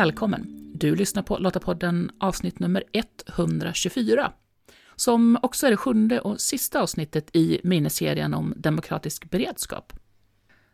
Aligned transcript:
Välkommen! 0.00 0.70
Du 0.74 0.96
lyssnar 0.96 1.22
på 1.22 1.38
Lottapodden 1.38 2.10
avsnitt 2.20 2.58
nummer 2.58 2.84
124, 2.92 4.32
som 4.96 5.38
också 5.42 5.66
är 5.66 5.70
det 5.70 5.76
sjunde 5.76 6.20
och 6.20 6.40
sista 6.40 6.82
avsnittet 6.82 7.36
i 7.36 7.60
miniserien 7.64 8.34
om 8.34 8.54
demokratisk 8.56 9.30
beredskap. 9.30 9.92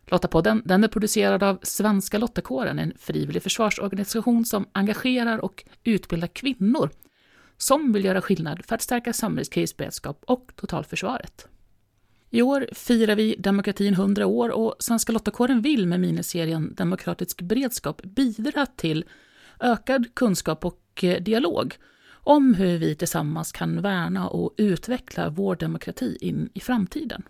Lottapodden 0.07 0.63
den 0.65 0.85
är 0.85 0.89
producerad 0.89 1.43
av 1.43 1.59
Svenska 1.63 2.19
Lottakåren, 2.19 2.79
en 2.79 2.93
frivillig 2.99 3.43
försvarsorganisation 3.43 4.45
som 4.45 4.67
engagerar 4.73 5.39
och 5.39 5.65
utbildar 5.85 6.29
kvinnor 6.29 6.91
som 7.57 7.93
vill 7.93 8.05
göra 8.05 8.21
skillnad 8.21 8.65
för 8.65 8.75
att 8.75 8.83
stärka 8.83 9.13
samhällets 9.13 9.49
krisberedskap 9.51 10.25
och 10.27 10.53
totalförsvaret. 10.57 11.49
I 12.31 12.43
år 12.43 12.69
firar 12.73 13.17
vi 13.17 13.37
demokratin 13.39 13.95
100 13.95 14.27
år 14.27 14.49
och 14.49 14.77
Svenska 14.79 15.13
Lottakåren 15.13 15.63
vill 15.63 15.87
med 15.87 16.01
miniserien 16.01 16.75
Demokratisk 16.75 17.43
beredskap 17.43 18.03
bidra 18.03 18.67
till 18.67 19.05
ökad 19.61 20.15
kunskap 20.15 20.65
och 20.65 21.05
eh, 21.05 21.23
dialog 21.23 21.75
om 22.09 22.55
hur 22.55 22.79
vi 22.79 22.95
tillsammans 22.95 23.53
kan 23.53 23.83
värna 23.83 24.29
och 24.29 24.55
utveckla 24.57 25.29
vår 25.29 25.57
demokrati 25.57 26.19
in 26.21 26.49
i 26.55 26.61
framtiden. 26.61 27.23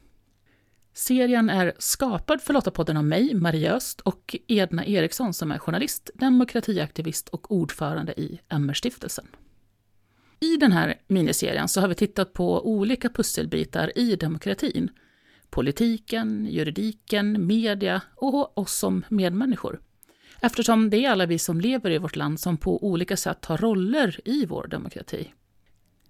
Serien 0.93 1.51
är 1.51 1.73
skapad 1.79 2.43
för 2.43 2.55
Lottapodden 2.55 2.97
av 2.97 3.05
mig, 3.05 3.35
Maria 3.35 3.73
Öst, 3.73 4.01
och 4.01 4.37
Edna 4.47 4.87
Eriksson 4.87 5.35
som 5.35 5.53
är 5.53 5.59
journalist, 5.59 6.11
demokratiaktivist 6.15 7.29
och 7.29 7.53
ordförande 7.53 8.21
i 8.21 8.41
MR-stiftelsen. 8.49 9.27
I 10.41 10.57
den 10.57 10.73
här 10.73 10.95
miniserien 11.07 11.69
så 11.69 11.81
har 11.81 11.89
vi 11.89 11.95
tittat 11.95 12.33
på 12.33 12.69
olika 12.69 13.09
pusselbitar 13.09 13.99
i 13.99 14.17
demokratin. 14.17 14.91
Politiken, 15.51 16.47
juridiken, 16.51 17.47
media 17.47 18.03
och 18.15 18.59
oss 18.59 18.79
som 18.79 19.05
medmänniskor. 19.09 19.81
Eftersom 20.41 20.91
det 20.91 21.05
är 21.05 21.11
alla 21.11 21.27
vi 21.27 21.39
som 21.39 21.61
lever 21.61 21.91
i 21.91 21.99
vårt 21.99 22.17
land 22.17 22.41
som 22.41 22.57
på 22.57 22.85
olika 22.87 23.17
sätt 23.17 23.45
har 23.45 23.59
roller 23.59 24.21
i 24.25 24.47
vår 24.47 24.67
demokrati. 24.67 25.33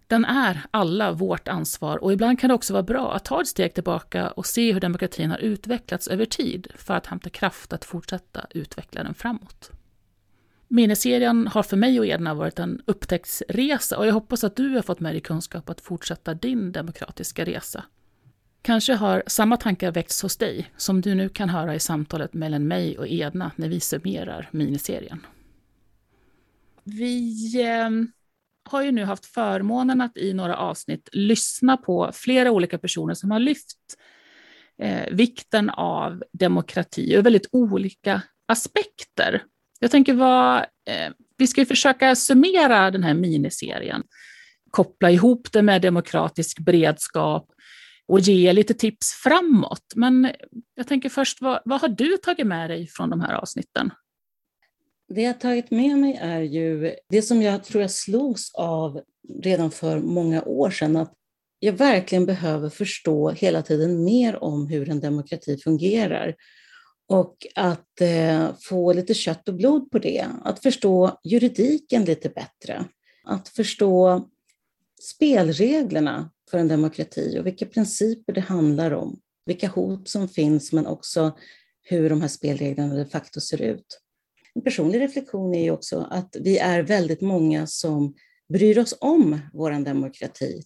Den 0.07 0.25
är 0.25 0.63
alla 0.71 1.13
vårt 1.13 1.49
ansvar 1.49 1.97
och 1.97 2.13
ibland 2.13 2.41
kan 2.41 2.49
det 2.49 2.55
också 2.55 2.73
vara 2.73 2.83
bra 2.83 3.15
att 3.15 3.25
ta 3.25 3.41
ett 3.41 3.49
steg 3.49 3.75
tillbaka 3.75 4.31
och 4.31 4.47
se 4.47 4.73
hur 4.73 4.81
demokratin 4.81 5.31
har 5.31 5.39
utvecklats 5.39 6.09
över 6.09 6.25
tid 6.25 6.69
för 6.75 6.95
att 6.95 7.07
hämta 7.07 7.31
kraft 7.31 7.73
att 7.73 7.85
fortsätta 7.85 8.47
utveckla 8.51 9.03
den 9.03 9.15
framåt. 9.15 9.71
Miniserien 10.69 11.47
har 11.47 11.63
för 11.63 11.77
mig 11.77 12.01
och 12.01 12.07
Edna 12.07 12.35
varit 12.35 12.59
en 12.59 12.83
upptäcktsresa 12.87 13.99
och 13.99 14.07
jag 14.07 14.13
hoppas 14.13 14.45
att 14.45 14.57
du 14.57 14.69
har 14.69 14.83
fått 14.83 15.01
med 15.01 15.15
dig 15.15 15.21
kunskap 15.21 15.71
att 15.71 15.81
fortsätta 15.81 16.35
din 16.35 16.73
demokratiska 16.73 17.45
resa. 17.45 17.85
Kanske 18.63 18.95
har 18.95 19.23
samma 19.27 19.57
tankar 19.57 19.93
väckts 19.93 20.23
hos 20.23 20.37
dig 20.37 20.71
som 20.77 21.01
du 21.01 21.15
nu 21.15 21.29
kan 21.29 21.49
höra 21.49 21.75
i 21.75 21.81
samtalet 21.81 22.35
mellan 22.35 22.69
mig 22.69 22.99
och 22.99 23.09
Edna 23.09 23.51
när 23.57 23.69
vi 23.69 23.81
summerar 23.81 24.49
miniserien. 24.53 25.27
Vi 26.85 27.63
eh, 27.63 27.91
har 28.71 28.83
ju 28.83 28.93
nu 28.93 29.05
haft 29.05 29.27
förmånen 29.27 30.01
att 30.01 30.17
i 30.17 30.33
några 30.33 30.57
avsnitt 30.57 31.09
lyssna 31.13 31.77
på 31.77 32.11
flera 32.15 32.51
olika 32.51 32.79
personer 32.79 33.15
som 33.15 33.31
har 33.31 33.39
lyft 33.39 33.77
eh, 34.79 35.15
vikten 35.15 35.71
av 35.71 36.23
demokrati 36.33 37.15
ur 37.15 37.23
väldigt 37.23 37.49
olika 37.53 38.23
aspekter. 38.47 39.43
Jag 39.81 39.91
tänker 39.91 40.15
vad, 40.15 40.57
eh, 40.59 41.13
vi 41.37 41.47
ska 41.47 41.61
ju 41.61 41.67
försöka 41.67 42.15
summera 42.15 42.91
den 42.91 43.05
här 43.05 43.15
miniserien, 43.15 44.03
koppla 44.71 45.11
ihop 45.11 45.53
det 45.53 45.63
med 45.63 45.83
demokratisk 45.83 46.59
beredskap 46.59 47.51
och 48.09 48.21
ge 48.21 48.53
lite 48.53 48.75
tips 48.75 49.13
framåt. 49.13 49.93
Men 49.95 50.31
jag 50.75 50.87
tänker 50.87 51.09
först, 51.09 51.41
vad, 51.41 51.61
vad 51.65 51.81
har 51.81 51.89
du 51.89 52.17
tagit 52.17 52.47
med 52.47 52.71
dig 52.71 52.87
från 52.87 53.11
de 53.11 53.21
här 53.21 53.35
avsnitten? 53.35 53.91
Det 55.09 55.23
jag 55.23 55.41
tagit 55.41 55.71
med 55.71 55.99
mig 55.99 56.19
är 56.21 56.41
ju 56.41 56.95
det 57.09 57.23
som 57.23 57.43
jag 57.43 57.65
tror 57.65 57.83
jag 57.83 57.91
slogs 57.91 58.55
av 58.55 59.01
redan 59.43 59.71
för 59.71 60.01
många 60.01 60.43
år 60.43 60.71
sedan, 60.71 60.97
att 60.97 61.13
jag 61.59 61.73
verkligen 61.73 62.27
behöver 62.27 62.69
förstå 62.69 63.31
hela 63.31 63.63
tiden 63.63 64.05
mer 64.05 64.45
om 64.45 64.67
hur 64.67 64.91
en 64.91 65.01
demokrati 65.01 65.59
fungerar 65.59 66.35
och 67.09 67.47
att 67.55 68.01
eh, 68.01 68.55
få 68.61 68.93
lite 68.93 69.15
kött 69.15 69.49
och 69.49 69.55
blod 69.55 69.91
på 69.91 69.99
det, 69.99 70.27
att 70.45 70.63
förstå 70.63 71.21
juridiken 71.25 72.05
lite 72.05 72.29
bättre, 72.29 72.85
att 73.25 73.49
förstå 73.49 74.29
spelreglerna 75.03 76.31
för 76.51 76.59
en 76.59 76.69
demokrati 76.69 77.39
och 77.41 77.47
vilka 77.47 77.67
principer 77.67 78.33
det 78.33 78.41
handlar 78.41 78.91
om, 78.91 79.21
vilka 79.47 79.69
hot 79.69 80.09
som 80.09 80.29
finns 80.29 80.73
men 80.73 80.87
också 80.87 81.37
hur 81.83 82.11
de 82.11 82.21
här 82.21 82.29
spelreglerna 82.29 82.95
de 82.95 83.05
facto 83.05 83.41
ser 83.41 83.63
ut. 83.63 84.01
En 84.55 84.63
personlig 84.63 85.01
reflektion 85.01 85.55
är 85.55 85.63
ju 85.63 85.71
också 85.71 86.09
att 86.11 86.37
vi 86.41 86.59
är 86.59 86.83
väldigt 86.83 87.21
många 87.21 87.67
som 87.67 88.15
bryr 88.49 88.79
oss 88.79 88.97
om 89.01 89.41
vår 89.53 89.85
demokrati. 89.85 90.63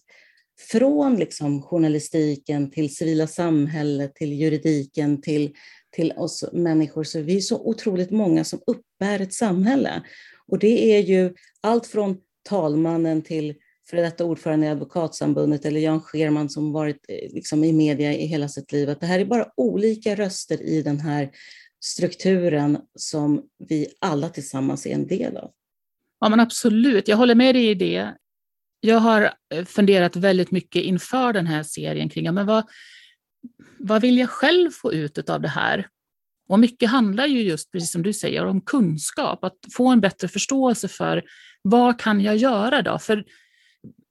Från 0.71 1.15
liksom 1.15 1.61
journalistiken 1.61 2.71
till 2.71 2.95
civila 2.95 3.27
samhället, 3.27 4.15
till 4.15 4.33
juridiken, 4.33 5.21
till 5.21 5.53
till 5.91 6.13
oss 6.17 6.43
människor, 6.53 7.03
så 7.03 7.21
vi 7.21 7.37
är 7.37 7.41
så 7.41 7.59
otroligt 7.59 8.11
många 8.11 8.43
som 8.43 8.59
uppbär 8.67 9.19
ett 9.19 9.33
samhälle. 9.33 10.03
Och 10.47 10.59
det 10.59 10.95
är 10.95 10.99
ju 10.99 11.33
allt 11.61 11.87
från 11.87 12.17
talmannen 12.49 13.21
till 13.21 13.55
före 13.89 14.01
detta 14.01 14.25
ordförande 14.25 14.65
i 14.65 14.69
Advokatsamfundet 14.69 15.65
eller 15.65 15.79
Jan 15.79 16.01
Scherman 16.01 16.49
som 16.49 16.71
varit 16.71 17.05
eh, 17.07 17.33
liksom 17.33 17.63
i 17.63 17.73
media 17.73 18.13
i 18.13 18.25
hela 18.25 18.47
sitt 18.47 18.71
liv. 18.71 18.89
Att 18.89 18.99
det 18.99 19.05
här 19.05 19.19
är 19.19 19.25
bara 19.25 19.47
olika 19.57 20.15
röster 20.15 20.61
i 20.61 20.81
den 20.81 20.99
här 20.99 21.29
strukturen 21.79 22.77
som 22.95 23.43
vi 23.69 23.87
alla 23.99 24.29
tillsammans 24.29 24.85
är 24.85 24.93
en 24.93 25.07
del 25.07 25.37
av. 25.37 25.51
Ja, 26.19 26.29
men 26.29 26.39
absolut. 26.39 27.07
Jag 27.07 27.17
håller 27.17 27.35
med 27.35 27.55
dig 27.55 27.69
i 27.69 27.73
det. 27.73 28.13
Jag 28.79 28.99
har 28.99 29.33
eh, 29.53 29.65
funderat 29.65 30.15
väldigt 30.15 30.51
mycket 30.51 30.83
inför 30.83 31.33
den 31.33 31.47
här 31.47 31.63
serien 31.63 32.09
kring 32.09 32.33
men 32.33 32.45
vad, 32.45 32.63
vad 33.77 34.01
vill 34.01 34.17
jag 34.17 34.29
själv 34.29 34.71
få 34.71 34.93
ut 34.93 35.29
av 35.29 35.41
det 35.41 35.47
här? 35.47 35.87
Och 36.49 36.59
mycket 36.59 36.89
handlar 36.89 37.25
ju 37.25 37.41
just, 37.41 37.71
precis 37.71 37.91
som 37.91 38.03
du 38.03 38.13
säger, 38.13 38.45
om 38.45 38.61
kunskap, 38.61 39.43
att 39.43 39.57
få 39.73 39.87
en 39.87 40.01
bättre 40.01 40.27
förståelse 40.27 40.87
för 40.87 41.23
vad 41.61 41.99
kan 41.99 42.21
jag 42.21 42.37
göra 42.37 42.81
då? 42.81 42.99
För 42.99 43.23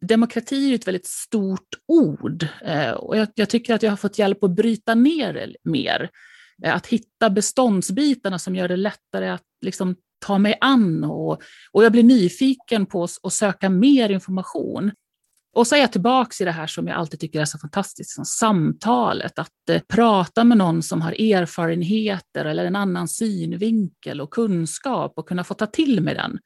demokrati 0.00 0.70
är 0.70 0.74
ett 0.74 0.86
väldigt 0.86 1.06
stort 1.06 1.74
ord 1.88 2.46
eh, 2.64 2.90
och 2.90 3.16
jag, 3.16 3.28
jag, 3.34 3.50
tycker 3.50 3.74
att 3.74 3.82
jag 3.82 3.90
har 3.90 3.96
fått 3.96 4.18
hjälp 4.18 4.44
att 4.44 4.50
bryta 4.50 4.94
ner 4.94 5.32
det 5.32 5.54
mer. 5.64 6.10
Eh, 6.64 6.74
att 6.74 6.86
hitta 6.86 7.30
beståndsbitarna 7.30 8.38
som 8.38 8.56
gör 8.56 8.68
det 8.68 8.76
lättare 8.76 9.28
att 9.28 9.46
liksom 9.60 9.96
ta 10.18 10.38
mig 10.38 10.58
an 10.60 11.04
och, 11.04 11.42
och 11.72 11.84
jag 11.84 11.92
blir 11.92 12.02
nyfiken 12.02 12.86
på 12.86 13.04
att 13.22 13.32
söka 13.32 13.70
mer 13.70 14.08
information. 14.08 14.90
Och 15.52 15.66
så 15.66 15.74
är 15.74 15.80
jag 15.80 15.92
tillbaka 15.92 16.34
i 16.40 16.44
det 16.44 16.52
här 16.52 16.66
som 16.66 16.86
jag 16.86 16.96
alltid 16.96 17.20
tycker 17.20 17.40
är 17.40 17.44
så 17.44 17.58
fantastiskt, 17.58 18.10
som 18.10 18.24
samtalet. 18.24 19.38
Att 19.38 19.68
eh, 19.70 19.80
prata 19.88 20.44
med 20.44 20.58
någon 20.58 20.82
som 20.82 21.02
har 21.02 21.12
erfarenheter 21.12 22.44
eller 22.44 22.64
en 22.64 22.76
annan 22.76 23.08
synvinkel 23.08 24.20
och 24.20 24.30
kunskap 24.30 25.12
och 25.16 25.28
kunna 25.28 25.44
få 25.44 25.54
ta 25.54 25.66
till 25.66 26.00
mig 26.00 26.14
den. 26.14 26.38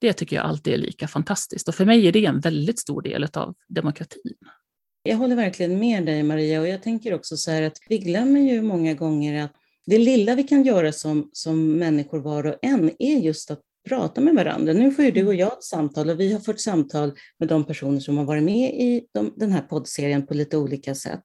Det 0.00 0.12
tycker 0.12 0.36
jag 0.36 0.44
alltid 0.44 0.74
är 0.74 0.78
lika 0.78 1.08
fantastiskt 1.08 1.68
och 1.68 1.74
för 1.74 1.84
mig 1.84 2.06
är 2.06 2.12
det 2.12 2.26
en 2.26 2.40
väldigt 2.40 2.78
stor 2.78 3.02
del 3.02 3.28
av 3.34 3.54
demokratin. 3.68 4.36
Jag 5.02 5.16
håller 5.16 5.36
verkligen 5.36 5.78
med 5.78 6.06
dig 6.06 6.22
Maria 6.22 6.60
och 6.60 6.68
jag 6.68 6.82
tänker 6.82 7.14
också 7.14 7.36
så 7.36 7.50
här 7.50 7.62
att 7.62 7.78
vi 7.88 7.98
glömmer 7.98 8.40
ju 8.40 8.62
många 8.62 8.94
gånger 8.94 9.44
att 9.44 9.52
det 9.86 9.98
lilla 9.98 10.34
vi 10.34 10.42
kan 10.42 10.64
göra 10.64 10.92
som, 10.92 11.30
som 11.32 11.72
människor 11.72 12.18
var 12.18 12.46
och 12.46 12.54
en 12.62 12.90
är 12.98 13.18
just 13.18 13.50
att 13.50 13.60
prata 13.88 14.20
med 14.20 14.34
varandra. 14.34 14.72
Nu 14.72 14.90
får 14.90 15.04
ju 15.04 15.10
du 15.10 15.26
och 15.26 15.34
jag 15.34 15.52
ett 15.52 15.64
samtal 15.64 16.10
och 16.10 16.20
vi 16.20 16.32
har 16.32 16.40
fått 16.40 16.60
samtal 16.60 17.12
med 17.38 17.48
de 17.48 17.64
personer 17.64 18.00
som 18.00 18.18
har 18.18 18.24
varit 18.24 18.42
med 18.42 18.74
i 18.74 19.06
de, 19.14 19.32
den 19.36 19.52
här 19.52 19.62
poddserien 19.62 20.26
på 20.26 20.34
lite 20.34 20.56
olika 20.56 20.94
sätt. 20.94 21.22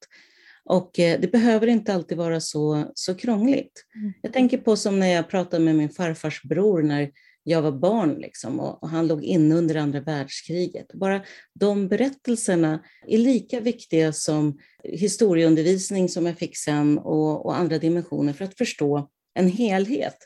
Och 0.66 1.00
eh, 1.00 1.20
det 1.20 1.32
behöver 1.32 1.68
inte 1.68 1.94
alltid 1.94 2.18
vara 2.18 2.40
så, 2.40 2.92
så 2.96 3.16
krångligt. 3.16 3.86
Mm. 3.96 4.14
Jag 4.22 4.34
tänker 4.34 4.58
på 4.58 4.76
som 4.76 5.00
när 5.00 5.08
jag 5.08 5.30
pratade 5.30 5.66
med 5.66 5.76
min 5.76 5.90
farfars 5.90 6.44
bror 6.44 6.82
när 6.82 7.12
jag 7.44 7.62
var 7.62 7.72
barn 7.72 8.14
liksom, 8.14 8.60
och, 8.60 8.84
och, 8.84 8.90
han 8.90 9.08
låg 9.08 9.24
inne 9.24 9.56
under 9.56 9.76
andra 9.76 10.00
världskriget. 10.00 10.94
Bara 10.94 11.22
de 11.54 11.88
berättelserna 11.88 12.84
är 13.08 13.18
lika 13.18 13.60
viktiga 13.60 14.14
som 14.14 14.60
historieundervisning 14.84 16.10
som 16.10 16.26
jag 16.26 16.38
fick 16.38 16.58
sen 16.58 16.98
och, 16.98 17.46
och 17.46 17.58
andra 17.58 17.78
dimensioner 17.78 18.34
för 18.34 18.46
att 18.46 18.58
förstå 18.58 19.10
en 19.34 19.48
helhet. 19.48 20.18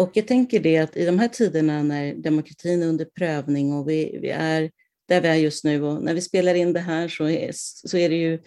Och 0.00 0.10
jag 0.14 0.26
tänker 0.26 0.60
det 0.60 0.78
att 0.78 0.96
i 0.96 1.06
de 1.06 1.18
här 1.18 1.28
tiderna 1.28 1.82
när 1.82 2.14
demokratin 2.14 2.82
är 2.82 2.86
under 2.86 3.04
prövning 3.04 3.72
och 3.72 3.88
vi, 3.88 4.18
vi 4.22 4.30
är 4.30 4.70
där 5.08 5.20
vi 5.20 5.28
är 5.28 5.34
just 5.34 5.64
nu 5.64 5.82
och 5.82 6.02
när 6.02 6.14
vi 6.14 6.20
spelar 6.20 6.54
in 6.54 6.72
det 6.72 6.80
här 6.80 7.08
så 7.08 7.28
är, 7.28 7.50
så 7.54 7.96
är 7.96 8.08
det 8.08 8.16
ju 8.16 8.38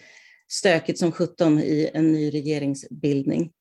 stökigt 0.48 0.98
som 0.98 1.12
17 1.12 1.58
i 1.58 1.90
en 1.94 2.12
ny 2.12 2.30
regeringsbildning. 2.30 3.52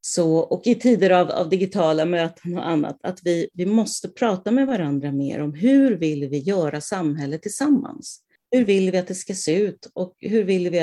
Så, 0.00 0.36
och 0.36 0.66
i 0.66 0.74
tider 0.74 1.10
av, 1.10 1.30
av, 1.30 1.48
digitala 1.48 2.04
möten 2.04 2.58
och 2.58 2.68
annat, 2.68 2.98
att 3.02 3.20
vi, 3.24 3.48
vi 3.52 3.66
måste 3.66 4.08
prata 4.08 4.50
med 4.50 4.66
varandra 4.66 5.12
mer 5.12 5.40
om 5.40 5.54
hur 5.54 5.96
vill 5.96 6.28
vi 6.28 6.38
göra 6.38 6.80
samhället 6.80 7.42
tillsammans? 7.42 8.20
Hur 8.50 8.64
vill 8.64 8.90
vi 8.90 8.98
att 8.98 9.08
det 9.08 9.14
ska 9.14 9.34
se 9.34 9.56
ut 9.56 9.90
och 9.94 10.16
hur 10.18 10.44
vill 10.44 10.70
vi 10.70 10.80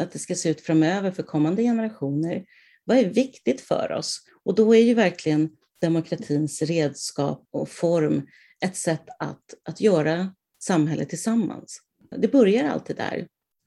att 0.00 0.12
det 0.12 0.18
ska 0.18 0.34
se 0.34 0.48
ut 0.48 0.60
framöver 0.60 1.10
för 1.10 1.22
kommande 1.22 1.62
generationer? 1.62 2.44
Vad 2.90 2.98
är 2.98 3.04
viktigt 3.04 3.60
för 3.60 3.92
oss? 3.92 4.20
Och 4.44 4.54
då 4.54 4.74
är 4.74 4.80
ju 4.80 4.94
verkligen 4.94 5.50
demokratins 5.80 6.62
redskap 6.62 7.48
och 7.50 7.68
form 7.68 8.26
ett 8.64 8.76
sätt 8.76 9.04
att, 9.18 9.44
att 9.64 9.80
göra 9.80 10.34
samhället 10.62 11.08
tillsammans. 11.08 11.80
Det 12.16 12.28
börjar 12.28 12.68
alltid 12.68 12.96
där. 12.96 13.26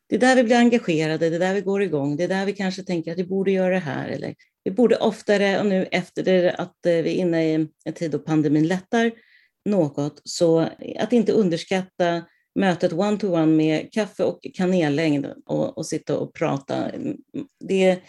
Det 0.10 0.16
är 0.16 0.20
där 0.20 0.36
vi 0.36 0.44
blir 0.44 0.56
engagerade, 0.56 1.30
det 1.30 1.36
är 1.36 1.40
där 1.40 1.54
vi 1.54 1.62
går 1.62 1.84
igång, 1.84 2.16
det 2.16 2.24
är 2.24 2.28
där 2.28 2.46
vi 2.46 2.54
kanske 2.54 2.84
tänker 2.84 3.12
att 3.12 3.18
vi 3.18 3.24
borde 3.24 3.52
göra 3.52 3.74
det 3.74 3.80
här. 3.80 4.08
Eller 4.08 4.36
vi 4.64 4.72
borde 4.72 4.96
oftare, 4.96 5.60
och 5.60 5.66
nu 5.66 5.88
efter 5.92 6.24
det, 6.24 6.52
att 6.52 6.86
eh, 6.86 6.92
vi 6.92 7.00
är 7.00 7.16
inne 7.16 7.46
i 7.46 7.68
en 7.86 7.94
tid 7.94 8.12
då 8.12 8.20
pandemin 8.20 8.68
lättar 8.68 9.12
något, 9.66 10.22
så 10.24 10.60
att 11.00 11.14
inte 11.14 11.32
underskatta 11.32 12.24
mötet 12.60 12.94
one-to-one 12.94 13.56
med 13.56 13.94
kaffe 13.94 14.24
och 14.24 14.40
kanellängd 14.54 15.28
och, 15.46 15.78
och 15.78 15.86
sitta 15.86 16.18
och 16.18 16.34
prata. 16.34 16.92
Det, 17.68 18.00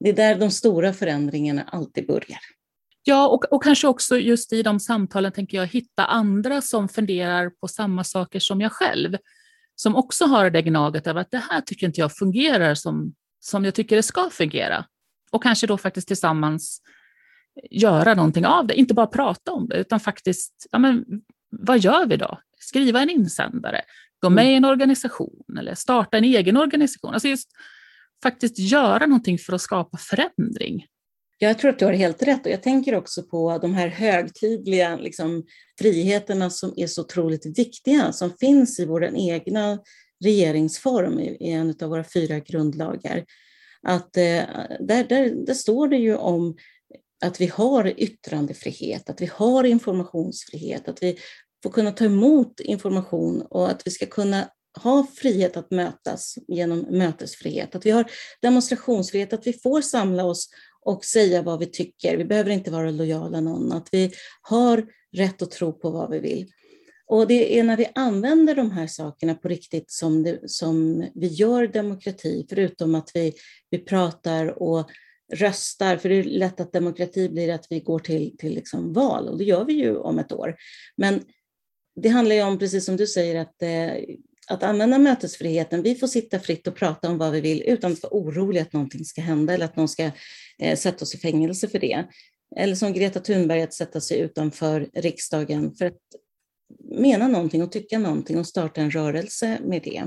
det 0.00 0.08
är 0.08 0.14
där 0.14 0.34
de 0.34 0.50
stora 0.50 0.92
förändringarna 0.92 1.62
alltid 1.62 2.06
börjar. 2.06 2.38
Ja, 3.02 3.28
och, 3.28 3.52
och 3.52 3.62
kanske 3.62 3.88
också 3.88 4.18
just 4.18 4.52
i 4.52 4.62
de 4.62 4.80
samtalen 4.80 5.32
tänker 5.32 5.56
jag 5.56 5.66
hitta 5.66 6.04
andra 6.04 6.60
som 6.60 6.88
funderar 6.88 7.50
på 7.50 7.68
samma 7.68 8.04
saker 8.04 8.40
som 8.40 8.60
jag 8.60 8.72
själv, 8.72 9.16
som 9.74 9.96
också 9.96 10.24
har 10.24 10.50
det 10.50 10.62
gnaget 10.62 11.06
av 11.06 11.16
att 11.16 11.30
det 11.30 11.42
här 11.50 11.60
tycker 11.60 11.86
inte 11.86 12.00
jag 12.00 12.16
fungerar 12.16 12.74
som, 12.74 13.14
som 13.40 13.64
jag 13.64 13.74
tycker 13.74 13.96
det 13.96 14.02
ska 14.02 14.30
fungera. 14.30 14.84
Och 15.30 15.42
kanske 15.42 15.66
då 15.66 15.78
faktiskt 15.78 16.08
tillsammans 16.08 16.82
göra 17.70 18.14
någonting 18.14 18.46
av 18.46 18.66
det, 18.66 18.74
inte 18.74 18.94
bara 18.94 19.06
prata 19.06 19.52
om 19.52 19.68
det, 19.68 19.76
utan 19.76 20.00
faktiskt, 20.00 20.66
ja 20.70 20.78
men 20.78 21.04
vad 21.50 21.78
gör 21.78 22.06
vi 22.06 22.16
då? 22.16 22.40
Skriva 22.58 23.00
en 23.02 23.10
insändare, 23.10 23.80
gå 24.20 24.30
med 24.30 24.52
i 24.52 24.54
en 24.54 24.64
organisation 24.64 25.44
eller 25.58 25.74
starta 25.74 26.18
en 26.18 26.24
egen 26.24 26.56
organisation. 26.56 27.14
Alltså 27.14 27.28
just 27.28 27.50
faktiskt 28.22 28.58
göra 28.58 29.06
någonting 29.06 29.38
för 29.38 29.52
att 29.52 29.60
skapa 29.60 29.98
förändring. 29.98 30.86
Jag 31.38 31.58
tror 31.58 31.70
att 31.70 31.78
du 31.78 31.84
har 31.84 31.92
helt 31.92 32.22
rätt 32.22 32.46
och 32.46 32.52
jag 32.52 32.62
tänker 32.62 32.94
också 32.94 33.22
på 33.22 33.58
de 33.58 33.74
här 33.74 33.88
högtidliga 33.88 34.96
liksom, 34.96 35.44
friheterna 35.78 36.50
som 36.50 36.74
är 36.76 36.86
så 36.86 37.02
otroligt 37.02 37.58
viktiga, 37.58 38.12
som 38.12 38.30
finns 38.40 38.80
i 38.80 38.84
vår 38.84 39.04
egna 39.16 39.78
regeringsform, 40.24 41.20
i 41.20 41.52
en 41.52 41.74
av 41.82 41.90
våra 41.90 42.04
fyra 42.04 42.38
grundlagar. 42.38 43.24
Att, 43.82 44.16
eh, 44.16 44.42
där, 44.80 45.08
där, 45.08 45.46
där 45.46 45.54
står 45.54 45.88
det 45.88 45.96
ju 45.96 46.16
om 46.16 46.56
att 47.24 47.40
vi 47.40 47.46
har 47.46 48.00
yttrandefrihet, 48.00 49.10
att 49.10 49.20
vi 49.20 49.30
har 49.34 49.64
informationsfrihet, 49.64 50.88
att 50.88 51.02
vi 51.02 51.18
får 51.62 51.70
kunna 51.70 51.92
ta 51.92 52.04
emot 52.04 52.60
information 52.60 53.42
och 53.42 53.70
att 53.70 53.86
vi 53.86 53.90
ska 53.90 54.06
kunna 54.06 54.48
ha 54.82 55.06
frihet 55.14 55.56
att 55.56 55.70
mötas 55.70 56.34
genom 56.48 56.78
mötesfrihet, 56.78 57.74
att 57.74 57.86
vi 57.86 57.90
har 57.90 58.10
demonstrationsfrihet, 58.42 59.32
att 59.32 59.46
vi 59.46 59.52
får 59.52 59.80
samla 59.80 60.24
oss 60.24 60.48
och 60.80 61.04
säga 61.04 61.42
vad 61.42 61.58
vi 61.58 61.66
tycker. 61.66 62.16
Vi 62.16 62.24
behöver 62.24 62.50
inte 62.50 62.70
vara 62.70 62.90
lojala 62.90 63.40
någon, 63.40 63.72
att 63.72 63.88
vi 63.92 64.12
har 64.42 64.86
rätt 65.16 65.42
att 65.42 65.50
tro 65.50 65.72
på 65.72 65.90
vad 65.90 66.10
vi 66.10 66.18
vill. 66.18 66.50
Och 67.06 67.26
det 67.26 67.58
är 67.58 67.64
när 67.64 67.76
vi 67.76 67.88
använder 67.94 68.54
de 68.54 68.70
här 68.70 68.86
sakerna 68.86 69.34
på 69.34 69.48
riktigt 69.48 69.90
som, 69.90 70.22
det, 70.22 70.50
som 70.50 71.04
vi 71.14 71.26
gör 71.26 71.66
demokrati, 71.66 72.46
förutom 72.48 72.94
att 72.94 73.10
vi, 73.14 73.32
vi 73.70 73.78
pratar 73.78 74.62
och 74.62 74.90
röstar, 75.32 75.96
för 75.96 76.08
det 76.08 76.14
är 76.14 76.24
lätt 76.24 76.60
att 76.60 76.72
demokrati 76.72 77.28
blir 77.28 77.54
att 77.54 77.66
vi 77.70 77.80
går 77.80 77.98
till, 77.98 78.36
till 78.38 78.54
liksom 78.54 78.92
val, 78.92 79.28
och 79.28 79.38
det 79.38 79.44
gör 79.44 79.64
vi 79.64 79.72
ju 79.72 79.96
om 79.96 80.18
ett 80.18 80.32
år. 80.32 80.56
Men 80.96 81.22
det 82.02 82.08
handlar 82.08 82.36
ju 82.36 82.42
om, 82.42 82.58
precis 82.58 82.84
som 82.84 82.96
du 82.96 83.06
säger, 83.06 83.40
att, 83.40 83.62
eh, 83.62 83.94
att 84.48 84.62
använda 84.62 84.98
mötesfriheten. 84.98 85.82
Vi 85.82 85.94
får 85.94 86.06
sitta 86.06 86.38
fritt 86.38 86.66
och 86.66 86.74
prata 86.74 87.08
om 87.08 87.18
vad 87.18 87.32
vi 87.32 87.40
vill 87.40 87.62
utan 87.62 87.92
att 87.92 88.02
vara 88.02 88.12
oroliga 88.12 88.62
att 88.62 88.72
någonting 88.72 89.04
ska 89.04 89.20
hända 89.20 89.54
eller 89.54 89.64
att 89.64 89.76
någon 89.76 89.88
ska 89.88 90.10
eh, 90.58 90.76
sätta 90.76 91.02
oss 91.02 91.14
i 91.14 91.18
fängelse 91.18 91.68
för 91.68 91.78
det. 91.78 92.04
Eller 92.56 92.74
som 92.74 92.92
Greta 92.92 93.20
Thunberg, 93.20 93.62
att 93.62 93.74
sätta 93.74 94.00
sig 94.00 94.18
utanför 94.18 94.88
riksdagen 94.94 95.74
för 95.74 95.86
att 95.86 95.98
mena 96.90 97.28
någonting 97.28 97.62
och 97.62 97.72
tycka 97.72 97.98
någonting 97.98 98.38
och 98.38 98.46
starta 98.46 98.80
en 98.80 98.90
rörelse 98.90 99.58
med 99.64 99.82
det. 99.82 100.02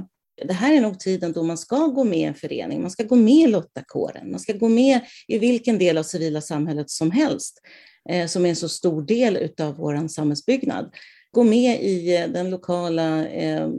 Det 0.48 0.54
här 0.54 0.74
är 0.78 0.82
nog 0.82 1.00
tiden 1.00 1.34
då 1.34 1.44
man 1.44 1.58
ska 1.58 1.88
gå 1.88 2.04
med 2.04 2.20
i 2.20 2.24
en 2.24 2.36
förening, 2.36 2.82
man 2.82 2.92
ska 2.92 3.04
gå 3.04 3.16
med 3.16 3.34
i 3.34 3.48
lottakåren, 3.48 4.32
man 4.32 4.40
ska 4.40 4.54
gå 4.54 4.70
med 4.70 5.02
i 5.28 5.40
vilken 5.40 5.78
del 5.78 5.98
av 5.98 6.04
civila 6.04 6.42
samhället 6.42 6.90
som 6.90 7.12
helst, 7.12 7.62
eh, 8.10 8.28
som 8.28 8.46
är 8.46 8.50
en 8.50 8.56
så 8.56 8.70
stor 8.70 9.02
del 9.02 9.50
av 9.60 9.76
vår 9.76 10.08
samhällsbyggnad 10.08 10.94
gå 11.32 11.44
med 11.44 11.84
i 11.84 12.16
eh, 12.16 12.28
den 12.28 12.50
lokala 12.50 13.28
eh, 13.28 13.70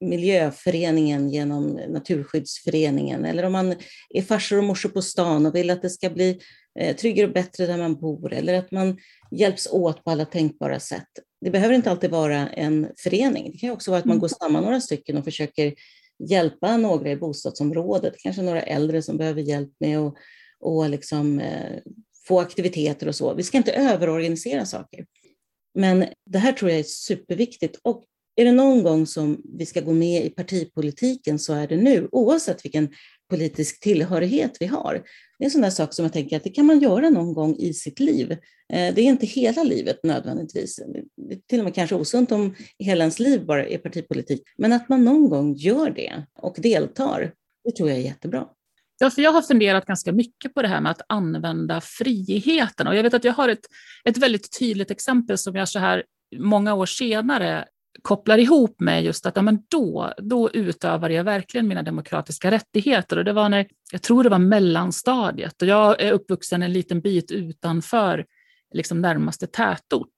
miljöföreningen 0.00 1.30
genom 1.30 1.80
Naturskyddsföreningen 1.88 3.24
eller 3.24 3.42
om 3.42 3.52
man 3.52 3.74
är 4.10 4.22
farsor 4.22 4.58
och 4.58 4.64
morsor 4.64 4.88
på 4.88 5.02
stan 5.02 5.46
och 5.46 5.54
vill 5.54 5.70
att 5.70 5.82
det 5.82 5.90
ska 5.90 6.10
bli 6.10 6.40
eh, 6.80 6.96
tryggare 6.96 7.26
och 7.26 7.32
bättre 7.32 7.66
där 7.66 7.78
man 7.78 7.94
bor 7.94 8.32
eller 8.32 8.54
att 8.54 8.70
man 8.70 8.98
hjälps 9.30 9.66
åt 9.66 10.04
på 10.04 10.10
alla 10.10 10.24
tänkbara 10.24 10.80
sätt. 10.80 11.08
Det 11.40 11.50
behöver 11.50 11.74
inte 11.74 11.90
alltid 11.90 12.10
vara 12.10 12.48
en 12.48 12.88
förening. 12.98 13.50
Det 13.52 13.58
kan 13.58 13.70
också 13.70 13.90
vara 13.90 13.98
att 13.98 14.04
man 14.04 14.16
mm. 14.16 14.20
går 14.20 14.28
samman 14.28 14.62
några 14.62 14.80
stycken 14.80 15.16
och 15.16 15.24
försöker 15.24 15.74
hjälpa 16.28 16.76
några 16.76 17.10
i 17.10 17.16
bostadsområdet, 17.16 18.14
kanske 18.18 18.42
några 18.42 18.62
äldre 18.62 19.02
som 19.02 19.16
behöver 19.16 19.42
hjälp 19.42 19.72
med 19.80 19.98
att 19.98 20.14
och 20.60 20.90
liksom, 20.90 21.40
eh, 21.40 21.78
få 22.28 22.40
aktiviteter 22.40 23.08
och 23.08 23.14
så. 23.14 23.34
Vi 23.34 23.42
ska 23.42 23.56
inte 23.56 23.72
överorganisera 23.72 24.66
saker. 24.66 25.06
Men 25.74 26.04
det 26.30 26.38
här 26.38 26.52
tror 26.52 26.70
jag 26.70 26.80
är 26.80 26.84
superviktigt. 26.84 27.78
Och 27.82 28.04
är 28.36 28.44
det 28.44 28.52
någon 28.52 28.82
gång 28.82 29.06
som 29.06 29.42
vi 29.58 29.66
ska 29.66 29.80
gå 29.80 29.92
med 29.92 30.24
i 30.24 30.30
partipolitiken 30.30 31.38
så 31.38 31.54
är 31.54 31.68
det 31.68 31.76
nu, 31.76 32.08
oavsett 32.12 32.64
vilken 32.64 32.88
politisk 33.30 33.80
tillhörighet 33.80 34.56
vi 34.60 34.66
har. 34.66 34.92
Det 35.38 35.44
är 35.44 35.46
en 35.46 35.50
sån 35.50 35.60
där 35.60 35.70
sak 35.70 35.94
som 35.94 36.04
jag 36.04 36.12
tänker 36.12 36.36
att 36.36 36.44
det 36.44 36.50
kan 36.50 36.66
man 36.66 36.80
göra 36.80 37.10
någon 37.10 37.34
gång 37.34 37.56
i 37.56 37.74
sitt 37.74 38.00
liv. 38.00 38.32
Eh, 38.72 38.94
det 38.94 39.00
är 39.00 39.04
inte 39.04 39.26
hela 39.26 39.62
livet 39.62 40.00
nödvändigtvis. 40.02 40.80
Det 41.16 41.34
är 41.34 41.38
till 41.46 41.58
och 41.58 41.64
med 41.64 41.74
kanske 41.74 41.94
osunt 41.94 42.32
om 42.32 42.54
hela 42.78 43.04
ens 43.04 43.18
liv 43.18 43.46
bara 43.46 43.66
är 43.66 43.78
partipolitik. 43.78 44.42
Men 44.58 44.72
att 44.72 44.88
man 44.88 45.04
någon 45.04 45.28
gång 45.28 45.54
gör 45.54 45.90
det 45.90 46.24
och 46.38 46.56
deltar, 46.58 47.34
det 47.64 47.70
tror 47.70 47.88
jag 47.88 47.98
är 47.98 48.02
jättebra. 48.02 48.48
Ja, 48.98 49.10
för 49.10 49.22
jag 49.22 49.32
har 49.32 49.42
funderat 49.42 49.86
ganska 49.86 50.12
mycket 50.12 50.54
på 50.54 50.62
det 50.62 50.68
här 50.68 50.80
med 50.80 50.90
att 50.90 51.02
använda 51.08 51.80
friheten. 51.80 52.86
Och 52.86 52.96
jag 52.96 53.02
vet 53.02 53.14
att 53.14 53.24
jag 53.24 53.32
har 53.32 53.48
ett, 53.48 53.66
ett 54.04 54.18
väldigt 54.18 54.58
tydligt 54.58 54.90
exempel 54.90 55.38
som 55.38 55.56
jag 55.56 55.68
så 55.68 55.78
här 55.78 56.04
många 56.36 56.74
år 56.74 56.86
senare 56.86 57.64
kopplar 58.02 58.38
ihop 58.38 58.80
med 58.80 59.04
just 59.04 59.26
att 59.26 59.36
ja, 59.36 59.42
men 59.42 59.58
då, 59.68 60.12
då 60.18 60.50
utövade 60.50 61.14
jag 61.14 61.24
verkligen 61.24 61.68
mina 61.68 61.82
demokratiska 61.82 62.50
rättigheter. 62.50 63.16
Och 63.16 63.24
det 63.24 63.32
var 63.32 63.48
när, 63.48 63.66
jag 63.92 64.02
tror 64.02 64.22
det 64.22 64.28
var 64.28 64.38
mellanstadiet, 64.38 65.62
och 65.62 65.68
jag 65.68 66.02
är 66.02 66.12
uppvuxen 66.12 66.62
en 66.62 66.72
liten 66.72 67.00
bit 67.00 67.30
utanför 67.30 68.26
liksom 68.74 69.00
närmaste 69.00 69.46
tätort. 69.46 70.08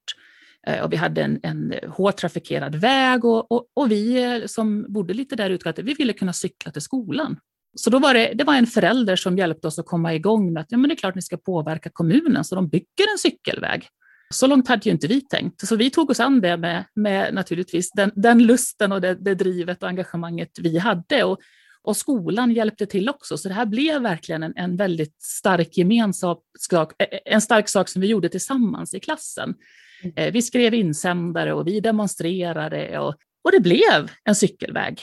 Eh, 0.66 0.84
och 0.84 0.92
vi 0.92 0.96
hade 0.96 1.22
en, 1.22 1.40
en 1.42 1.74
hårt 1.88 2.16
trafikerad 2.16 2.74
väg 2.74 3.24
och, 3.24 3.52
och, 3.52 3.66
och 3.74 3.90
vi 3.90 4.22
eh, 4.22 4.46
som 4.46 4.92
bodde 4.92 5.14
lite 5.14 5.36
där 5.36 5.50
ute, 5.50 5.82
vi 5.82 5.94
ville 5.94 6.12
kunna 6.12 6.32
cykla 6.32 6.72
till 6.72 6.82
skolan. 6.82 7.36
Så 7.76 7.90
då 7.90 7.98
var 7.98 8.14
det, 8.14 8.32
det 8.34 8.44
var 8.44 8.54
en 8.54 8.66
förälder 8.66 9.16
som 9.16 9.38
hjälpte 9.38 9.66
oss 9.66 9.78
att 9.78 9.86
komma 9.86 10.14
igång 10.14 10.52
med 10.52 10.60
att 10.60 10.66
ja, 10.70 10.78
men 10.78 10.88
det 10.88 10.94
är 10.94 10.96
klart 10.96 11.14
ni 11.14 11.22
ska 11.22 11.36
påverka 11.36 11.90
kommunen 11.92 12.44
så 12.44 12.54
de 12.54 12.68
bygger 12.68 13.12
en 13.12 13.18
cykelväg. 13.18 13.88
Så 14.34 14.46
långt 14.46 14.68
hade 14.68 14.82
ju 14.84 14.90
inte 14.90 15.06
vi 15.06 15.20
tänkt. 15.20 15.68
Så 15.68 15.76
vi 15.76 15.90
tog 15.90 16.10
oss 16.10 16.20
an 16.20 16.40
det 16.40 16.56
med, 16.56 16.84
med 16.94 17.34
naturligtvis 17.34 17.90
den, 17.90 18.10
den 18.14 18.42
lusten 18.46 18.92
och 18.92 19.00
det, 19.00 19.14
det 19.14 19.34
drivet 19.34 19.82
och 19.82 19.88
engagemanget 19.88 20.50
vi 20.60 20.78
hade. 20.78 21.24
Och, 21.24 21.38
och 21.82 21.96
skolan 21.96 22.52
hjälpte 22.52 22.86
till 22.86 23.08
också, 23.08 23.38
så 23.38 23.48
det 23.48 23.54
här 23.54 23.66
blev 23.66 24.02
verkligen 24.02 24.42
en, 24.42 24.52
en 24.56 24.76
väldigt 24.76 25.22
stark 25.22 25.76
gemensam 25.76 26.36
sak, 26.58 26.92
en 27.24 27.40
stark 27.40 27.68
sak 27.68 27.88
som 27.88 28.02
vi 28.02 28.06
gjorde 28.06 28.28
tillsammans 28.28 28.94
i 28.94 29.00
klassen. 29.00 29.54
Mm. 30.02 30.14
Eh, 30.16 30.32
vi 30.32 30.42
skrev 30.42 30.74
insändare 30.74 31.52
och 31.52 31.66
vi 31.66 31.80
demonstrerade 31.80 32.98
och, 32.98 33.14
och 33.44 33.52
det 33.52 33.60
blev 33.60 34.10
en 34.24 34.34
cykelväg. 34.34 35.00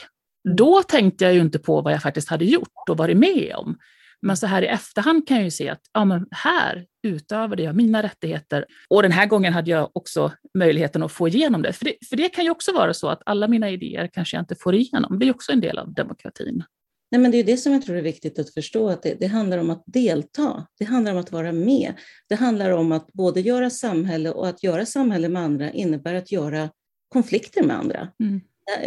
Då 0.57 0.83
tänkte 0.83 1.23
jag 1.23 1.33
ju 1.33 1.41
inte 1.41 1.59
på 1.59 1.81
vad 1.81 1.93
jag 1.93 2.01
faktiskt 2.01 2.29
hade 2.29 2.45
gjort 2.45 2.89
och 2.89 2.97
varit 2.97 3.17
med 3.17 3.55
om. 3.55 3.77
Men 4.21 4.37
så 4.37 4.47
här 4.47 4.61
i 4.61 4.67
efterhand 4.67 5.27
kan 5.27 5.37
jag 5.37 5.43
ju 5.43 5.51
se 5.51 5.69
att 5.69 5.81
ja, 5.93 6.05
men 6.05 6.27
här 6.31 6.85
utövade 7.03 7.63
jag 7.63 7.75
mina 7.75 8.03
rättigheter. 8.03 8.65
Och 8.89 9.01
den 9.01 9.11
här 9.11 9.25
gången 9.25 9.53
hade 9.53 9.71
jag 9.71 9.89
också 9.93 10.31
möjligheten 10.57 11.03
att 11.03 11.11
få 11.11 11.27
igenom 11.27 11.61
det. 11.61 11.73
För 11.73 11.85
det, 11.85 11.95
för 12.09 12.15
det 12.15 12.29
kan 12.29 12.43
ju 12.43 12.49
också 12.49 12.73
vara 12.73 12.93
så 12.93 13.07
att 13.07 13.21
alla 13.25 13.47
mina 13.47 13.69
idéer 13.69 14.09
kanske 14.13 14.37
jag 14.37 14.41
inte 14.41 14.55
får 14.55 14.75
igenom. 14.75 15.19
Det 15.19 15.27
är 15.27 15.31
också 15.31 15.51
en 15.51 15.61
del 15.61 15.77
av 15.77 15.93
demokratin. 15.93 16.63
Nej, 17.11 17.21
men 17.21 17.31
det 17.31 17.37
är 17.37 17.43
det 17.43 17.57
som 17.57 17.73
jag 17.73 17.81
tror 17.85 17.97
är 17.97 18.01
viktigt 18.01 18.39
att 18.39 18.53
förstå, 18.53 18.89
att 18.89 19.03
det, 19.03 19.15
det, 19.19 19.27
handlar 19.27 19.57
om 19.57 19.69
att 19.69 19.83
delta. 19.85 20.67
Det 20.79 20.85
handlar 20.85 21.11
om 21.11 21.17
att 21.17 21.31
vara 21.31 21.51
med. 21.51 21.93
Det 22.29 22.35
handlar 22.35 22.71
om 22.71 22.91
att 22.91 23.07
både 23.13 23.41
göra 23.41 23.69
samhälle 23.69 24.29
och 24.29 24.47
att 24.47 24.63
göra 24.63 24.85
samhälle 24.85 25.29
med 25.29 25.41
andra 25.41 25.71
innebär 25.71 26.13
att 26.15 26.31
göra 26.31 26.69
konflikter 27.09 27.63
med 27.63 27.77
andra. 27.77 28.07
Mm. 28.23 28.41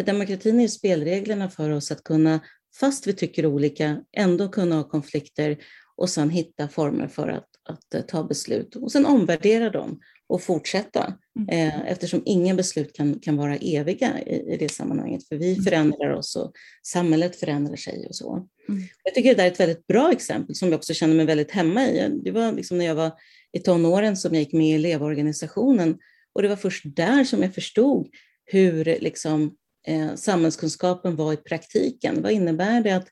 Demokratin 0.06 0.60
är 0.60 0.68
spelreglerna 0.68 1.50
för 1.50 1.70
oss 1.70 1.90
att 1.90 2.04
kunna, 2.04 2.40
fast 2.80 3.06
vi 3.06 3.12
tycker 3.12 3.46
olika, 3.46 4.02
ändå 4.16 4.48
kunna 4.48 4.76
ha 4.76 4.88
konflikter 4.88 5.58
och 5.96 6.10
sen 6.10 6.30
hitta 6.30 6.68
former 6.68 7.08
för 7.08 7.28
att, 7.28 7.48
att 7.68 7.94
eh, 7.94 8.00
ta 8.00 8.24
beslut 8.24 8.76
och 8.76 8.92
sen 8.92 9.06
omvärdera 9.06 9.70
dem 9.70 10.00
och 10.28 10.42
fortsätta. 10.42 11.14
Mm. 11.38 11.48
Eh, 11.48 11.90
eftersom 11.90 12.22
inga 12.24 12.54
beslut 12.54 12.96
kan, 12.96 13.20
kan 13.20 13.36
vara 13.36 13.56
eviga 13.56 14.20
i, 14.20 14.54
i 14.54 14.56
det 14.56 14.68
sammanhanget, 14.68 15.28
för 15.28 15.36
vi 15.36 15.52
mm. 15.52 15.64
förändrar 15.64 16.10
oss 16.10 16.36
och 16.36 16.52
samhället 16.82 17.36
förändrar 17.36 17.76
sig 17.76 18.06
och 18.08 18.16
så. 18.16 18.48
Mm. 18.68 18.82
Jag 19.04 19.14
tycker 19.14 19.28
det 19.28 19.34
där 19.34 19.44
är 19.44 19.52
ett 19.52 19.60
väldigt 19.60 19.86
bra 19.86 20.12
exempel 20.12 20.54
som 20.54 20.68
jag 20.68 20.78
också 20.78 20.94
känner 20.94 21.14
mig 21.14 21.26
väldigt 21.26 21.50
hemma 21.50 21.86
i. 21.86 22.20
Det 22.24 22.30
var 22.30 22.52
liksom 22.52 22.78
när 22.78 22.84
jag 22.84 22.94
var 22.94 23.12
i 23.52 23.58
tonåren 23.58 24.16
som 24.16 24.34
jag 24.34 24.42
gick 24.42 24.52
med 24.52 24.66
i 24.66 24.74
elevorganisationen 24.74 25.98
och 26.32 26.42
det 26.42 26.48
var 26.48 26.56
först 26.56 26.84
där 26.84 27.24
som 27.24 27.42
jag 27.42 27.54
förstod 27.54 28.08
hur 28.44 28.84
liksom, 28.84 29.56
eh, 29.86 30.14
samhällskunskapen 30.14 31.16
var 31.16 31.32
i 31.32 31.36
praktiken. 31.36 32.22
Vad 32.22 32.32
innebär, 32.32 32.80
det 32.80 32.90
att, 32.90 33.08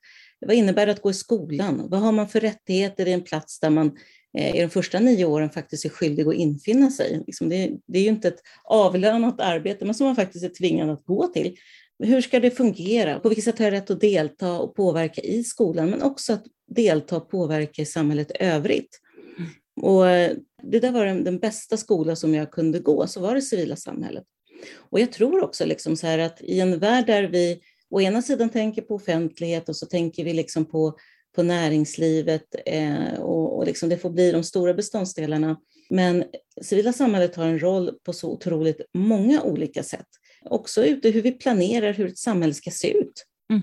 vad 0.47 0.57
innebär 0.57 0.87
det 0.87 0.93
att 0.93 1.02
gå 1.02 1.11
i 1.11 1.14
skolan? 1.14 1.88
Vad 1.88 2.00
har 2.00 2.12
man 2.12 2.28
för 2.28 2.40
rättigheter 2.40 3.09
i 3.09 3.12
en 3.12 3.23
plats 3.23 3.61
där 3.61 3.71
man 3.71 3.97
eh, 4.38 4.57
i 4.57 4.61
de 4.61 4.69
första 4.69 4.99
nio 4.99 5.25
åren 5.25 5.50
faktiskt 5.50 5.85
är 5.85 5.88
skyldig 5.88 6.28
att 6.28 6.35
infinna 6.35 6.90
sig? 6.90 7.23
Liksom 7.26 7.49
det, 7.49 7.57
är 7.93 8.02
ju 8.02 8.09
inte 8.09 8.28
ett 8.28 8.40
avlönat 8.64 9.40
arbete, 9.40 9.85
men 9.85 9.95
som 9.95 10.07
man 10.07 10.16
faktiskt 10.16 10.45
är 10.45 10.49
tvingad 10.49 10.90
att 10.90 11.04
gå 11.04 11.26
till. 11.26 11.57
Hur 11.99 12.21
ska 12.21 12.40
det 12.40 12.50
fungera? 12.50 13.21
På 13.21 13.28
vilket 13.28 13.45
sätt 13.45 13.59
har 13.59 13.64
jag 13.64 13.73
rätt 13.73 13.90
att 13.90 14.00
delta 14.00 14.59
och 14.59 14.75
påverka 14.76 15.21
i 15.21 15.45
skolan, 15.45 15.90
men 15.90 16.02
också 16.02 16.33
att 16.33 16.45
delta 16.66 17.16
och 17.16 17.31
påverka 17.31 17.83
i 17.83 17.87
samhället 17.87 18.31
övrigt? 18.40 19.00
Mm. 19.38 19.50
Och 19.81 20.09
eh, 20.09 20.37
det 20.62 20.81
där 20.81 20.93
var 20.93 21.07
den, 21.07 21.25
den, 21.25 21.38
bästa 21.38 21.76
skola 21.76 22.16
som 22.16 22.35
jag 22.35 22.50
kunde 22.50 22.78
gå, 22.78 23.07
så 23.07 23.21
var 23.21 23.35
det 23.35 23.43
civila 23.43 23.76
samhället. 23.76 24.25
Och 24.76 25.00
jag 25.00 25.12
tror 25.12 25.42
också 25.42 25.64
liksom 25.64 25.97
så 25.97 26.06
här 26.06 26.18
att 26.18 26.40
i 26.40 26.61
en 26.61 26.78
värld 26.78 27.06
där 27.06 27.23
vi 27.23 27.61
å 27.90 28.00
ena 28.00 28.23
sidan 28.23 28.49
tänker 28.49 28.83
på 28.83 28.94
offentlighet 28.94 29.68
och 29.68 29.76
så 29.76 29.87
tänker 29.87 30.25
vi 30.25 30.33
liksom 30.33 30.64
på, 30.64 30.97
på 31.37 31.42
näringslivet 31.42 32.54
eh, 32.66 33.21
och, 33.21 33.59
och 33.59 33.66
liksom 33.66 33.88
det 33.88 33.99
får 33.99 34.11
bli 34.11 34.33
de 34.33 34.44
stora 34.44 34.75
beståndsdelarna. 34.75 35.56
Men 35.90 36.25
civila 36.62 36.92
samhället 36.92 37.37
har 37.37 37.47
en 37.47 37.62
roll 37.62 37.90
på 38.04 38.12
så 38.12 38.30
otroligt 38.30 38.80
många 38.94 39.42
olika 39.42 39.83
sätt. 39.83 40.06
Också 40.44 40.85
ute 40.85 41.11
hur 41.11 41.23
vi 41.23 41.33
planerar 41.33 41.92
hur 41.92 42.06
ett 42.06 42.18
samhälle 42.18 42.54
ska 42.54 42.71
se 42.71 42.90
ut. 42.99 43.26
Mm. 43.50 43.62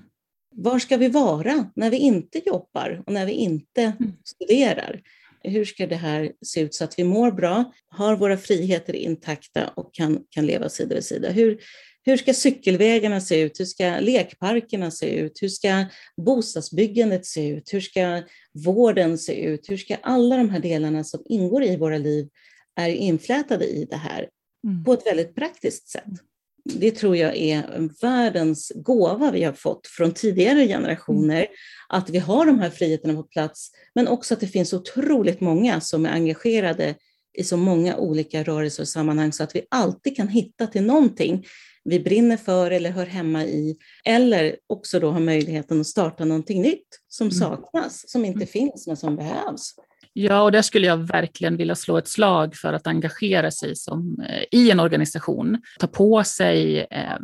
Var 0.56 0.80
ska 0.80 0.98
vi 0.98 1.08
vara 1.08 1.72
när 1.76 1.92
vi 1.92 1.98
inte 1.98 2.42
jobbar 2.46 3.04
och 3.06 3.14
när 3.14 3.26
vi 3.26 3.32
inte 3.32 3.82
mm. 3.82 4.14
studerar? 4.26 5.02
Hur 5.44 5.66
ska 5.66 5.88
det 5.88 5.96
här 5.96 6.32
se 6.46 6.62
ut 6.62 6.74
så 6.74 6.84
att 6.84 7.00
vi 7.00 7.04
mår 7.04 7.32
bra, 7.32 7.74
har 7.90 8.16
våra 8.16 8.38
friheter 8.38 8.96
intakta 8.96 9.68
och 9.68 9.94
kan, 9.94 10.24
kan 10.30 10.46
leva 10.46 10.70
sida 10.70 10.96
vid 10.96 11.06
sida? 11.06 11.30
Hur, 11.30 11.62
hur 12.04 12.18
ska 12.18 12.34
cykelvägarna 12.34 13.22
se 13.22 13.42
ut? 13.42 13.60
Hur 13.60 13.66
ska 13.66 14.00
lekparkerna 14.00 14.92
se 14.92 15.10
ut? 15.10 15.42
Hur 15.42 15.50
ska 15.50 15.86
bostadsbyggandet 16.18 17.26
se 17.26 17.48
ut? 17.48 17.74
Hur 17.74 17.82
ska 17.82 18.24
vården 18.66 19.18
se 19.18 19.44
ut? 19.44 19.70
Hur 19.70 19.78
ska 19.78 19.96
alla 19.96 20.38
de 20.38 20.50
här 20.50 20.60
delarna 20.60 21.04
som 21.04 21.24
ingår 21.26 21.64
i 21.64 21.78
våra 21.78 21.98
liv 21.98 22.30
är 22.76 22.90
inflätade 22.90 23.66
i 23.66 23.86
det 23.90 23.98
här 23.98 24.30
mm. 24.68 24.84
på 24.84 24.94
ett 24.94 25.06
väldigt 25.06 25.36
praktiskt 25.36 25.90
sätt? 25.90 26.31
Det 26.64 26.92
tror 26.92 27.18
jag 27.18 27.38
är 27.38 27.90
världens 28.02 28.72
gåva 28.76 29.32
vi 29.32 29.44
har 29.44 29.54
fått 29.54 29.88
från 29.88 30.12
tidigare 30.12 30.68
generationer, 30.68 31.38
mm. 31.38 31.48
att 31.90 32.10
vi 32.10 32.18
har 32.18 32.46
de 32.46 32.60
här 32.60 32.70
friheterna 32.70 33.14
på 33.14 33.24
plats, 33.24 33.72
men 33.96 34.08
också 34.08 34.34
att 34.34 34.40
det 34.40 34.48
finns 34.48 34.74
otroligt 34.74 35.42
många 35.42 35.82
som 35.82 36.06
är 36.06 36.10
engagerade 36.10 36.96
i 37.38 37.44
så 37.44 37.58
många 37.58 37.98
olika 37.98 38.44
rörelser 38.44 38.84
och 38.84 38.88
sammanhang, 38.88 39.34
så 39.34 39.44
att 39.44 39.56
vi 39.56 39.62
alltid 39.70 40.16
kan 40.16 40.28
hitta 40.28 40.68
till 40.68 40.84
någonting 40.84 41.46
vi 41.84 42.00
brinner 42.00 42.38
för 42.38 42.72
eller 42.72 42.90
hör 42.90 43.06
hemma 43.06 43.46
i, 43.46 43.78
eller 44.06 44.56
också 44.68 45.00
då 45.00 45.12
ha 45.12 45.20
möjligheten 45.20 45.82
att 45.82 45.88
starta 45.88 46.26
någonting 46.26 46.62
nytt 46.62 46.88
som 47.08 47.28
mm. 47.28 47.40
saknas, 47.40 48.10
som 48.10 48.26
inte 48.26 48.38
mm. 48.38 48.48
finns, 48.48 48.88
men 48.88 48.98
som 48.98 49.16
behövs. 49.16 49.76
Ja, 50.14 50.42
och 50.42 50.52
där 50.52 50.62
skulle 50.62 50.88
jag 50.88 50.98
verkligen 50.98 51.58
vilja 51.58 51.76
slå 51.76 51.98
ett 51.98 52.08
slag 52.08 52.56
för 52.56 52.74
att 52.74 52.88
engagera 52.88 53.52
sig 53.52 53.76
som, 53.76 54.26
eh, 54.30 54.44
i 54.60 54.72
en 54.72 54.80
organisation. 54.80 55.62
Ta 55.80 55.88
på 55.88 56.24
sig 56.24 56.80
eh, 56.92 57.18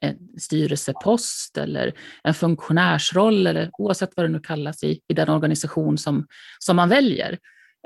en 0.00 0.16
styrelsepost 0.38 1.58
eller 1.58 1.92
en 2.22 2.34
funktionärsroll, 2.34 3.46
eller 3.46 3.70
oavsett 3.78 4.10
vad 4.16 4.26
det 4.26 4.32
nu 4.32 4.40
kallas 4.40 4.84
i, 4.84 5.00
i 5.08 5.14
den 5.14 5.28
organisation 5.28 5.98
som, 5.98 6.26
som 6.58 6.76
man 6.76 6.88
väljer. 6.88 7.38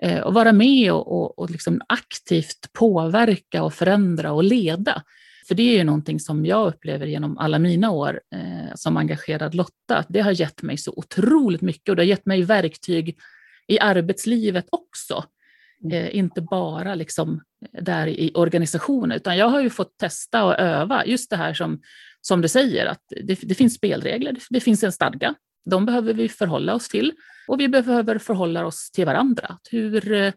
Eh, 0.02 0.20
och 0.20 0.34
vara 0.34 0.52
med 0.52 0.92
och, 0.92 1.12
och, 1.12 1.38
och 1.38 1.50
liksom 1.50 1.80
aktivt 1.88 2.72
påverka 2.72 3.62
och 3.62 3.74
förändra 3.74 4.32
och 4.32 4.44
leda. 4.44 5.02
För 5.48 5.54
det 5.54 5.62
är 5.62 5.78
ju 5.78 5.84
någonting 5.84 6.20
som 6.20 6.46
jag 6.46 6.68
upplever 6.68 7.06
genom 7.06 7.38
alla 7.38 7.58
mina 7.58 7.90
år 7.90 8.20
eh, 8.34 8.74
som 8.74 8.96
engagerad 8.96 9.54
Lotta. 9.54 10.04
Det 10.08 10.20
har 10.20 10.32
gett 10.32 10.62
mig 10.62 10.76
så 10.76 10.92
otroligt 10.96 11.62
mycket 11.62 11.88
och 11.88 11.96
det 11.96 12.02
har 12.02 12.08
gett 12.08 12.26
mig 12.26 12.42
verktyg 12.42 13.18
i 13.68 13.78
arbetslivet 13.78 14.66
också. 14.70 15.24
Mm. 15.84 16.04
Eh, 16.04 16.16
inte 16.16 16.40
bara 16.40 16.94
liksom 16.94 17.42
där 17.80 18.06
i 18.06 18.32
organisationen, 18.34 19.16
utan 19.16 19.36
jag 19.36 19.48
har 19.48 19.60
ju 19.60 19.70
fått 19.70 19.96
testa 19.96 20.44
och 20.44 20.58
öva 20.58 21.06
just 21.06 21.30
det 21.30 21.36
här 21.36 21.54
som, 21.54 21.80
som 22.20 22.40
du 22.40 22.48
säger, 22.48 22.86
att 22.86 23.02
det, 23.24 23.38
det 23.42 23.54
finns 23.54 23.74
spelregler, 23.74 24.36
det 24.50 24.60
finns 24.60 24.82
en 24.82 24.92
stadga. 24.92 25.34
De 25.64 25.86
behöver 25.86 26.14
vi 26.14 26.28
förhålla 26.28 26.74
oss 26.74 26.88
till 26.88 27.12
och 27.48 27.60
vi 27.60 27.68
behöver 27.68 28.18
förhålla 28.18 28.66
oss 28.66 28.90
till 28.90 29.06
varandra. 29.06 29.58
Hur, 29.70 30.12
eh, 30.12 30.32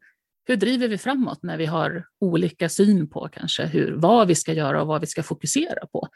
hur 0.47 0.55
driver 0.55 0.87
vi 0.87 0.97
framåt 0.97 1.43
när 1.43 1.57
vi 1.57 1.65
har 1.65 2.05
olika 2.19 2.69
syn 2.69 3.09
på 3.09 3.29
kanske 3.31 3.65
hur, 3.65 3.91
vad 3.91 4.27
vi 4.27 4.35
ska 4.35 4.53
göra 4.53 4.81
och 4.81 4.87
vad 4.87 5.01
vi 5.01 5.07
ska 5.07 5.23
fokusera 5.23 5.87
på? 5.87 6.07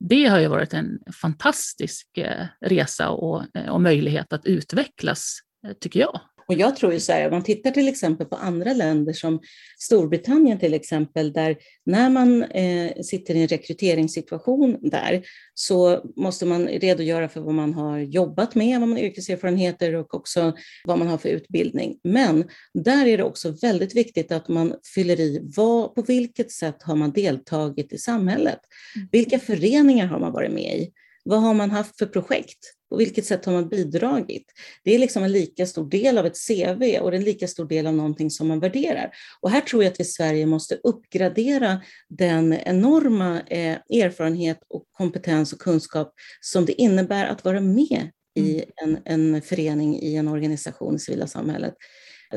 Det 0.00 0.24
har 0.24 0.40
ju 0.40 0.46
varit 0.46 0.74
en 0.74 0.98
fantastisk 1.22 2.18
eh, 2.18 2.46
resa 2.60 3.10
och, 3.10 3.56
eh, 3.56 3.68
och 3.68 3.80
möjlighet 3.80 4.32
att 4.32 4.46
utvecklas, 4.46 5.38
tycker 5.80 6.00
jag. 6.00 6.20
Och 6.52 6.58
jag 6.58 6.76
tror 6.76 6.92
ju 6.92 7.00
så 7.00 7.12
här, 7.12 7.24
om 7.24 7.30
man 7.30 7.42
tittar 7.42 7.70
till 7.70 7.88
exempel 7.88 8.26
på 8.26 8.36
andra 8.36 8.72
länder 8.72 9.12
som 9.12 9.40
Storbritannien 9.78 10.58
till 10.58 10.74
exempel, 10.74 11.32
där 11.32 11.56
när 11.86 12.10
man 12.10 12.42
eh, 12.42 12.92
sitter 13.02 13.34
i 13.34 13.42
en 13.42 13.48
rekryteringssituation 13.48 14.78
där 14.82 15.22
så 15.54 16.02
måste 16.16 16.46
man 16.46 16.66
redogöra 16.66 17.28
för 17.28 17.40
vad 17.40 17.54
man 17.54 17.74
har 17.74 17.98
jobbat 17.98 18.54
med, 18.54 18.80
vad 18.80 18.88
man 18.88 18.98
har 18.98 19.04
yrkeserfarenheter 19.04 19.94
och 19.94 20.14
också 20.14 20.52
vad 20.84 20.98
man 20.98 21.08
har 21.08 21.18
för 21.18 21.28
utbildning. 21.28 21.98
Men 22.04 22.44
där 22.74 23.06
är 23.06 23.16
det 23.16 23.24
också 23.24 23.54
väldigt 23.62 23.96
viktigt 23.96 24.32
att 24.32 24.48
man 24.48 24.74
fyller 24.94 25.20
i 25.20 25.40
vad, 25.56 25.94
på 25.94 26.02
vilket 26.02 26.50
sätt 26.50 26.82
har 26.82 26.96
man 26.96 27.12
deltagit 27.12 27.92
i 27.92 27.98
samhället? 27.98 28.60
Mm. 28.96 29.08
Vilka 29.12 29.38
föreningar 29.38 30.06
har 30.06 30.18
man 30.18 30.32
varit 30.32 30.52
med 30.52 30.78
i? 30.78 30.92
Vad 31.22 31.40
har 31.40 31.54
man 31.54 31.70
haft 31.70 31.98
för 31.98 32.06
projekt? 32.06 32.58
På 32.90 32.96
vilket 32.96 33.24
sätt 33.24 33.44
har 33.44 33.52
man 33.52 33.68
bidragit? 33.68 34.44
Det 34.84 34.94
är 34.94 34.98
liksom 34.98 35.22
en 35.24 35.32
lika 35.32 35.66
stor 35.66 35.90
del 35.90 36.18
av 36.18 36.26
ett 36.26 36.46
CV 36.48 36.98
och 37.00 37.14
en 37.14 37.24
lika 37.24 37.48
stor 37.48 37.64
del 37.64 37.86
av 37.86 37.94
någonting 37.94 38.30
som 38.30 38.48
man 38.48 38.60
värderar. 38.60 39.10
Och 39.40 39.50
här 39.50 39.60
tror 39.60 39.84
jag 39.84 39.92
att 39.92 40.00
vi 40.00 40.02
i 40.02 40.06
Sverige 40.06 40.46
måste 40.46 40.74
uppgradera 40.84 41.80
den 42.08 42.52
enorma 42.52 43.40
eh, 43.40 43.78
erfarenhet 43.90 44.58
och 44.68 44.84
kompetens 44.92 45.52
och 45.52 45.58
kunskap 45.58 46.14
som 46.40 46.64
det 46.64 46.72
innebär 46.72 47.26
att 47.26 47.44
vara 47.44 47.60
med 47.60 48.10
i 48.34 48.64
mm. 48.82 48.98
en, 49.04 49.34
en 49.34 49.42
förening, 49.42 49.98
i 50.00 50.16
en 50.16 50.28
organisation 50.28 50.96
i 50.96 50.98
civila 50.98 51.26
samhället. 51.26 51.74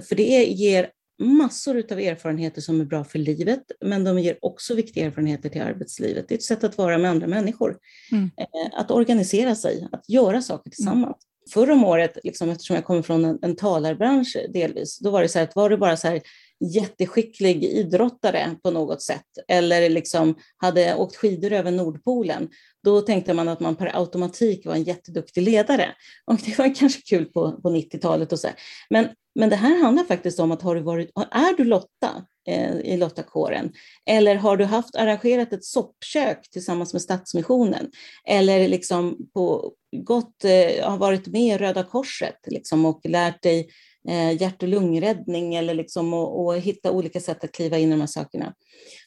För 0.02 0.16
det 0.16 0.44
ger 0.44 0.90
massor 1.20 1.84
av 1.92 2.00
erfarenheter 2.00 2.62
som 2.62 2.82
är 2.82 2.86
bra 2.86 3.04
för 3.04 3.20
livet, 3.20 3.64
men 3.86 4.04
de 4.04 4.20
ger 4.20 4.38
också 4.42 4.76
viktiga 4.76 5.06
erfarenheter 5.06 5.50
till 5.50 5.62
arbetslivet. 5.62 6.26
Det 6.28 6.34
är 6.34 6.38
ett 6.38 6.44
sätt 6.44 6.64
att 6.64 6.78
vara 6.78 6.98
med 6.98 7.12
andra 7.12 7.28
människor, 7.28 7.78
mm. 8.12 8.32
Eh, 8.38 8.80
att 8.80 8.92
organisera 8.92 9.56
sig, 9.56 9.88
att 9.92 10.10
göra 10.10 10.42
saker 10.42 10.70
tillsammans. 10.70 11.04
Mm. 11.04 11.14
Förra 11.54 11.74
om 11.74 11.86
året, 11.86 12.18
liksom, 12.24 12.50
eftersom 12.50 12.76
jag 12.76 12.86
kommer 12.86 13.02
från 13.02 13.26
en, 13.26 13.40
en 13.42 13.56
talarbransch 13.56 14.38
delvis, 14.54 15.00
då 15.00 15.12
var 15.12 15.22
det 15.22 15.30
så 15.30 15.40
här 15.40 15.46
att 15.46 15.56
var 15.56 15.70
det 15.70 15.78
bara 15.78 15.98
så 15.98 16.08
här 16.08 16.22
jätteskicklig 16.60 17.64
idrottare 17.64 18.56
på 18.64 18.72
något 18.72 19.02
sätt 19.02 19.26
eller 19.48 19.90
liksom 19.90 20.36
hade 20.58 20.96
åkt 20.96 21.16
skidor 21.16 21.52
över 21.52 21.72
Nordpolen, 21.72 22.50
då 22.84 23.02
tänkte 23.02 23.34
man 23.34 23.48
att 23.48 23.60
man 23.60 23.76
per 23.76 24.00
automatik 24.00 24.66
var 24.66 24.74
en 24.74 24.84
jätteduktig 24.84 25.42
ledare. 25.42 25.96
Och 26.26 26.40
det 26.46 26.58
var 26.58 26.76
kanske 26.76 27.02
kul 27.02 27.26
på, 27.26 27.62
på 27.62 27.70
90-talet 27.70 28.32
och 28.32 28.40
så. 28.40 28.48
Men, 28.90 29.08
men 29.36 29.50
det 29.50 29.56
här 29.56 29.82
handlar 29.82 30.04
faktiskt 30.04 30.40
om 30.40 30.52
att 30.52 30.62
har 30.62 30.76
du 30.76 30.82
varit, 30.82 31.12
är 31.32 31.58
du 31.58 31.64
Lotta 31.64 32.26
eh, 32.48 32.76
i 32.76 32.98
Lottakåren? 32.98 33.74
Eller 34.06 34.36
har 34.36 34.58
du 34.58 34.66
haft 34.66 34.96
arrangerat 34.96 35.54
ett 35.54 35.66
soppkök 35.66 36.50
tillsammans 36.52 36.94
med 36.94 37.02
Stadsmissionen? 37.02 37.92
Eller 38.28 38.68
liksom 38.68 39.18
på, 39.34 39.74
gått, 39.98 40.46
eh, 40.46 40.90
har 40.90 40.98
varit 40.98 41.28
med 41.28 41.56
i 41.56 41.58
Röda 41.58 41.84
Korset 41.84 42.40
liksom, 42.48 42.86
och 42.86 43.02
lärt 43.04 43.42
dig 43.42 43.70
Eh, 44.08 44.42
hjärt 44.42 44.64
och 44.64 44.70
lungräddning 44.70 45.56
eller 45.56 45.74
liksom 45.74 46.14
och, 46.14 46.46
och, 46.46 46.58
hitta 46.58 46.92
olika 46.92 47.20
sätt 47.20 47.44
att 47.44 47.52
kliva 47.52 47.78
in 47.78 47.88
i 47.88 47.92
de 47.92 48.00
här 48.00 48.08
sakerna. 48.08 48.54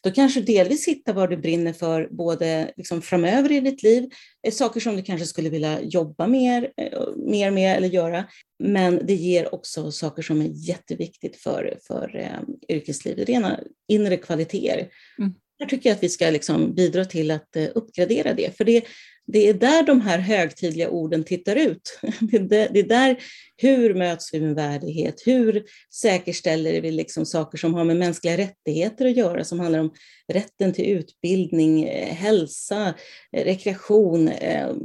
Då 0.02 0.10
kanske 0.10 0.40
delvis 0.40 0.88
hitta 0.88 1.12
vad 1.12 1.30
du 1.30 1.36
brinner 1.36 1.72
för 1.72 2.08
både 2.10 2.72
liksom 2.76 3.02
framöver 3.02 3.52
i 3.52 3.60
ditt 3.60 3.82
liv, 3.82 4.08
eh, 4.46 4.52
saker 4.52 4.80
som 4.80 4.96
du 4.96 5.02
kanske 5.02 5.26
skulle 5.26 5.48
vilja 5.48 5.82
jobba 5.82 6.26
mer, 6.26 6.72
eh, 6.76 7.00
mer 7.16 7.50
med 7.50 7.76
eller 7.76 7.88
göra. 7.88 8.24
Men 8.58 9.06
det 9.06 9.14
ger 9.14 9.54
också 9.54 9.92
saker 9.92 10.22
som 10.22 10.40
är 10.40 10.68
jätteviktigt 10.68 11.36
för, 11.36 11.78
för 11.86 12.16
eh, 12.16 12.76
yrkeslivet, 12.76 13.28
rena 13.28 13.60
inre 13.88 14.16
kvaliteter. 14.16 14.88
Mm. 15.18 15.34
Jag 15.58 15.68
tycker 15.68 15.92
att 15.92 16.02
vi 16.02 16.08
ska 16.08 16.30
liksom 16.30 16.74
bidra 16.74 17.04
till 17.04 17.30
att 17.30 17.56
eh, 17.56 17.68
uppgradera 17.74 18.34
det, 18.34 18.56
för 18.56 18.64
det, 18.64 18.84
det 19.26 19.48
är 19.48 19.54
där 19.54 19.82
de 19.82 20.00
här 20.00 20.18
högtidliga 20.18 20.90
orden 20.90 21.24
tittar 21.24 21.56
ut. 21.56 21.98
Det 22.20 22.78
är 22.78 22.88
där, 22.88 23.18
hur 23.56 23.94
möts 23.94 24.34
vi 24.34 24.40
med 24.40 24.54
värdighet? 24.54 25.22
Hur 25.26 25.64
säkerställer 25.94 26.80
vi 26.80 26.90
liksom 26.90 27.26
saker 27.26 27.58
som 27.58 27.74
har 27.74 27.84
med 27.84 27.96
mänskliga 27.96 28.36
rättigheter 28.36 29.06
att 29.06 29.16
göra, 29.16 29.44
som 29.44 29.60
handlar 29.60 29.78
om 29.78 29.92
rätten 30.32 30.72
till 30.72 30.84
utbildning, 30.84 31.84
eh, 31.84 32.14
hälsa, 32.14 32.94
eh, 33.32 33.44
rekreation, 33.44 34.30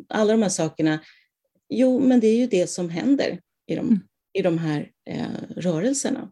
alla 0.09 0.31
de 0.31 0.41
här 0.41 0.49
sakerna. 0.49 0.99
Jo, 1.69 1.99
men 1.99 2.19
det 2.19 2.27
är 2.27 2.37
ju 2.37 2.47
det 2.47 2.67
som 2.67 2.89
händer 2.89 3.39
i 3.67 3.75
de, 3.75 3.87
mm. 3.87 3.99
i 4.33 4.41
de 4.41 4.57
här 4.57 4.89
eh, 5.09 5.57
rörelserna. 5.57 6.31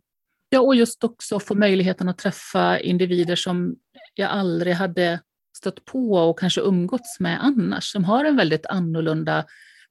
Ja, 0.50 0.60
och 0.60 0.75
just 0.75 1.03
också 1.03 1.39
få 1.39 1.55
möjligheten 1.55 2.10
att 2.10 2.17
träffa 2.17 2.79
individer 2.79 3.36
som 3.36 3.75
jag 4.21 4.31
aldrig 4.31 4.73
hade 4.73 5.19
stött 5.57 5.85
på 5.85 6.13
och 6.13 6.39
kanske 6.39 6.61
umgåtts 6.61 7.19
med 7.19 7.43
annars, 7.43 7.91
som 7.91 8.03
har 8.03 8.25
en 8.25 8.35
väldigt 8.35 8.65
annorlunda 8.65 9.45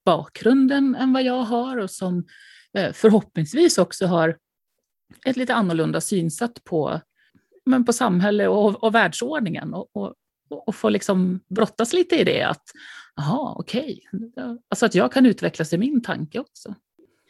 bakgrund 0.05 0.73
än 0.73 1.13
vad 1.13 1.23
jag 1.23 1.43
har 1.43 1.77
och 1.77 1.91
som 1.91 2.25
eh, 2.75 2.93
förhoppningsvis 2.93 3.79
också 3.79 4.07
har 4.07 4.37
ett 5.25 5.37
lite 5.37 5.55
annorlunda 5.55 6.01
synsätt 6.01 6.65
på, 6.65 7.01
men 7.65 7.85
på 7.85 7.93
samhälle 7.93 8.49
och, 8.49 8.85
och 8.85 8.95
världsordningen 8.95 9.75
och, 9.75 9.89
och, 9.93 10.15
och 10.49 10.75
få 10.75 10.89
liksom 10.89 11.41
brottas 11.49 11.93
lite 11.93 12.17
i 12.17 12.25
det 12.25 12.43
att, 12.43 12.65
jaha, 13.17 13.55
okej, 13.57 14.01
okay. 14.13 14.57
alltså 14.69 14.87
att 14.87 14.95
jag 14.95 15.13
kan 15.13 15.27
utvecklas 15.27 15.73
i 15.73 15.79
min 15.79 16.03
tanke 16.03 16.39
också 16.39 16.75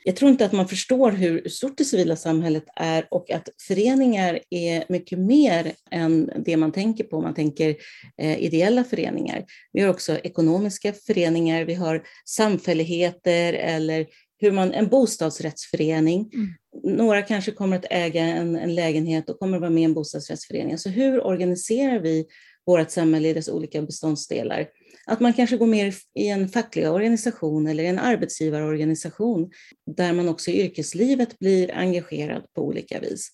jag 0.05 0.17
tror 0.17 0.31
inte 0.31 0.45
att 0.45 0.53
man 0.53 0.69
förstår 0.69 1.11
hur 1.11 1.49
stort 1.49 1.79
det 1.79 1.85
civila 1.85 2.17
samhället 2.17 2.65
är 2.77 3.07
och 3.11 3.31
att 3.31 3.49
föreningar 3.69 4.41
är 4.51 4.85
mycket 4.89 5.19
mer 5.19 5.73
än 5.91 6.31
det 6.45 6.57
man 6.57 6.73
tänker 6.73 7.05
på. 7.05 7.21
Man 7.21 7.35
tänker 7.35 7.77
eh, 8.19 8.43
ideella 8.43 8.85
föreningar. 8.85 9.45
Vi 9.73 9.81
har 9.81 9.89
också 9.89 10.19
ekonomiska 10.19 10.93
föreningar, 10.93 11.65
vi 11.65 11.75
har 11.75 12.03
samfälligheter 12.25 13.53
eller 13.53 14.07
hur 14.39 14.53
man, 14.53 14.73
en 14.73 14.89
bostadsrättsförening. 14.89 16.31
Mm. 16.35 16.97
Några 16.97 17.23
kanske 17.23 17.53
kommer 17.53 17.77
att 17.77 17.87
äga 17.91 18.23
en, 18.23 18.57
en 18.57 18.75
lägenhet 18.75 19.31
och 19.31 19.39
kommer 19.39 19.57
att 19.57 19.61
vara 19.61 19.71
med 19.71 19.81
i 19.81 19.85
en 19.85 19.95
bostadsrättsförening. 19.95 20.79
Så 20.79 20.89
hur 20.89 21.27
organiserar 21.27 21.99
vi 21.99 22.27
vårt 22.67 22.91
samhälle 22.91 23.29
i 23.29 23.33
dess 23.33 23.49
olika 23.49 23.83
beståndsdelar? 23.83 24.67
Att 25.07 25.21
man 25.21 25.33
kanske 25.33 25.57
går 25.57 25.67
med 25.67 25.95
i 26.15 26.29
en 26.29 26.49
facklig 26.49 26.91
organisation 26.91 27.67
eller 27.67 27.85
en 27.85 27.99
arbetsgivarorganisation 27.99 29.51
där 29.97 30.13
man 30.13 30.29
också 30.29 30.51
i 30.51 30.61
yrkeslivet 30.61 31.39
blir 31.39 31.75
engagerad 31.75 32.43
på 32.55 32.63
olika 32.63 33.01
vis. 33.01 33.31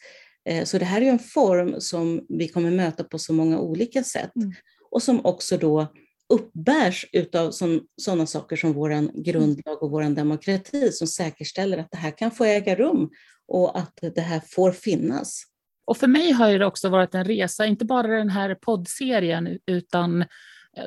Eh, 0.49 0.65
så 0.65 0.79
det 0.79 0.85
här 0.85 1.01
är 1.01 1.07
en 1.07 1.19
form 1.19 1.81
som 1.81 2.27
vi 2.29 2.49
kommer 2.49 2.71
möta 2.71 3.05
på 3.05 3.19
så 3.19 3.33
många 3.33 3.61
olika 3.61 4.05
sätt 4.05 4.37
mm. 4.37 4.53
och 4.91 5.03
som 5.03 5.27
också 5.27 5.57
då 5.57 5.93
uppbärs 6.29 7.07
av 7.35 7.51
sådana 7.97 8.27
saker 8.27 8.57
som 8.57 8.73
vår 8.73 9.23
grundlag 9.23 9.83
och 9.83 9.91
vår 9.91 10.03
demokrati 10.03 10.93
som 10.93 11.07
säkerställer 11.07 11.79
att 11.79 11.91
det 11.91 11.97
här 11.97 12.11
kan 12.11 12.31
få 12.31 12.45
äga 12.45 12.75
rum 12.75 13.11
och 13.49 13.79
att 13.79 13.99
det 14.15 14.21
här 14.21 14.43
får 14.47 14.73
finnas. 14.73 15.43
Och 15.87 15.97
för 15.97 16.07
mig 16.07 16.33
har 16.33 16.59
det 16.59 16.67
också 16.67 16.89
varit 16.89 17.15
en 17.15 17.25
resa, 17.25 17.67
inte 17.67 17.85
bara 17.85 18.07
den 18.07 18.31
här 18.31 18.55
poddserien, 18.55 19.59
utan 19.67 20.25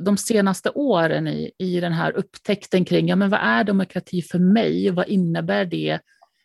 de 0.02 0.18
senaste 0.18 0.70
åren 0.70 1.28
i, 1.28 1.52
i 1.58 1.80
den 1.80 1.94
här 1.94 2.12
upptäckten 2.12 2.86
kring 2.86 3.08
ja, 3.08 3.16
men 3.16 3.30
vad 3.30 3.40
är 3.40 3.64
demokrati 3.64 4.22
för 4.22 4.40
mig? 4.40 4.90
Vad 4.90 5.08
innebär 5.08 5.66
det? 5.66 6.00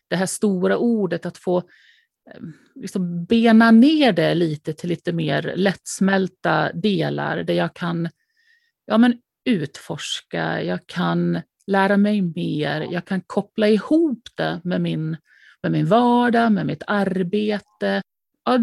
Det 0.07 0.15
här 0.15 0.25
stora 0.25 0.77
ordet, 0.77 1.25
att 1.25 1.37
få 1.37 1.57
eh, 1.57 2.41
liksom 2.75 3.25
bena 3.25 3.71
ner 3.71 4.11
det 4.11 4.35
lite 4.35 4.73
till 4.73 4.89
lite 4.89 5.13
mer 5.13 5.53
lättsmälta 5.55 6.71
delar 6.73 7.43
där 7.43 7.53
jag 7.53 7.73
kan 7.73 8.09
ja, 8.85 8.97
men 8.97 9.17
utforska, 9.45 10.63
jag 10.63 10.79
kan 10.87 11.41
lära 11.67 11.97
mig 11.97 12.21
mer, 12.21 12.87
jag 12.91 13.05
kan 13.05 13.21
koppla 13.21 13.67
ihop 13.67 14.27
det 14.35 14.61
med 14.63 14.81
min, 14.81 15.17
med 15.63 15.71
min 15.71 15.85
vardag, 15.85 16.51
med 16.51 16.65
mitt 16.65 16.83
arbete. 16.87 18.01
Ja, 18.43 18.59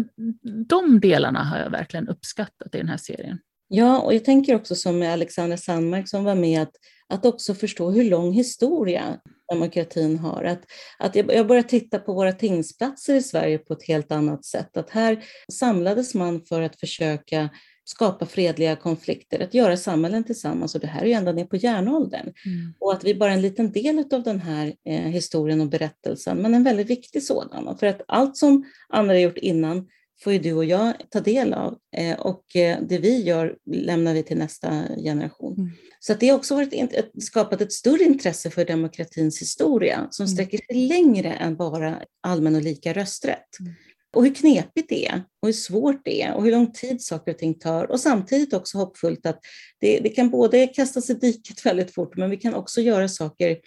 de 0.67 0.99
delarna 0.99 1.43
har 1.43 1.59
jag 1.59 1.69
verkligen 1.69 2.07
uppskattat 2.07 2.75
i 2.75 2.77
den 2.77 2.89
här 2.89 2.97
serien. 2.97 3.39
Ja, 3.75 3.99
och 3.99 4.13
jag 4.13 4.25
tänker 4.25 4.55
också 4.55 4.75
som 4.75 4.99
med 4.99 5.13
Alexander 5.13 5.57
Sandmark 5.57 6.09
som 6.09 6.23
var 6.23 6.35
med, 6.35 6.61
att, 6.61 6.71
att 7.09 7.25
också 7.25 7.53
förstå 7.53 7.91
hur 7.91 8.03
lång 8.03 8.33
historia 8.33 9.19
demokratin 9.51 10.19
har. 10.19 10.43
Att, 10.43 10.61
att 10.99 11.15
jag, 11.15 11.33
jag 11.33 11.47
börjar 11.47 11.63
titta 11.63 11.99
på 11.99 12.13
våra 12.13 12.31
tingsplatser 12.31 13.15
i 13.15 13.21
Sverige 13.21 13.57
på 13.57 13.73
ett 13.73 13.83
helt 13.87 14.11
annat 14.11 14.45
sätt. 14.45 14.77
Att 14.77 14.89
här 14.89 15.23
samlades 15.51 16.13
man 16.13 16.41
för 16.41 16.61
att 16.61 16.79
försöka 16.79 17.49
skapa 17.85 18.25
fredliga 18.25 18.75
konflikter, 18.75 19.39
att 19.39 19.53
göra 19.53 19.77
samhällen 19.77 20.23
tillsammans 20.23 20.75
och 20.75 20.81
det 20.81 20.87
här 20.87 21.01
är 21.01 21.05
ju 21.05 21.13
ända 21.13 21.31
ner 21.31 21.45
på 21.45 21.55
järnåldern. 21.55 22.33
Mm. 22.45 22.73
Och 22.79 22.93
att 22.93 23.03
vi 23.03 23.15
bara 23.15 23.29
är 23.29 23.35
en 23.35 23.41
liten 23.41 23.71
del 23.71 24.05
av 24.11 24.23
den 24.23 24.39
här 24.39 24.73
eh, 24.85 25.01
historien 25.01 25.61
och 25.61 25.67
berättelsen, 25.67 26.37
men 26.37 26.53
en 26.53 26.63
väldigt 26.63 26.89
viktig 26.89 27.23
sådan. 27.23 27.77
För 27.77 27.87
att 27.87 28.01
allt 28.07 28.37
som 28.37 28.65
andra 28.89 29.13
har 29.13 29.19
gjort 29.19 29.37
innan 29.37 29.87
får 30.23 30.33
ju 30.33 30.39
du 30.39 30.53
och 30.53 30.65
jag 30.65 30.93
ta 31.09 31.19
del 31.19 31.53
av 31.53 31.77
eh, 31.97 32.19
och 32.19 32.55
eh, 32.55 32.79
det 32.81 32.97
vi 32.97 33.21
gör 33.23 33.57
lämnar 33.71 34.13
vi 34.13 34.23
till 34.23 34.37
nästa 34.37 34.83
generation. 34.97 35.53
Mm. 35.57 35.71
Så 35.99 36.13
det 36.13 36.29
har 36.29 36.37
också 36.37 36.55
varit, 36.55 36.73
skapat 37.23 37.61
ett 37.61 37.73
större 37.73 38.03
intresse 38.03 38.49
för 38.49 38.65
demokratins 38.65 39.41
historia 39.41 40.07
som 40.11 40.25
mm. 40.25 40.35
sträcker 40.35 40.57
sig 40.57 40.75
längre 40.87 41.33
än 41.33 41.55
bara 41.55 42.01
allmän 42.21 42.55
och 42.55 42.61
lika 42.61 42.93
rösträtt. 42.93 43.59
Mm. 43.59 43.73
Och 44.15 44.23
hur 44.25 44.35
knepigt 44.35 44.89
det 44.89 45.07
är 45.07 45.23
och 45.41 45.47
hur 45.47 45.53
svårt 45.53 46.01
det 46.05 46.21
är 46.21 46.33
och 46.33 46.43
hur 46.43 46.51
lång 46.51 46.71
tid 46.71 47.01
saker 47.01 47.31
och 47.31 47.37
ting 47.37 47.59
tar 47.59 47.91
och 47.91 47.99
samtidigt 47.99 48.53
också 48.53 48.77
hoppfullt 48.77 49.25
att 49.25 49.39
det, 49.79 49.99
det 49.99 50.09
kan 50.09 50.29
både 50.29 50.67
kastas 50.67 51.09
i 51.09 51.13
diket 51.13 51.65
väldigt 51.65 51.93
fort 51.93 52.17
men 52.17 52.29
vi 52.29 52.37
kan 52.37 52.53
också 52.53 52.81
göra 52.81 53.07
saker 53.09 53.57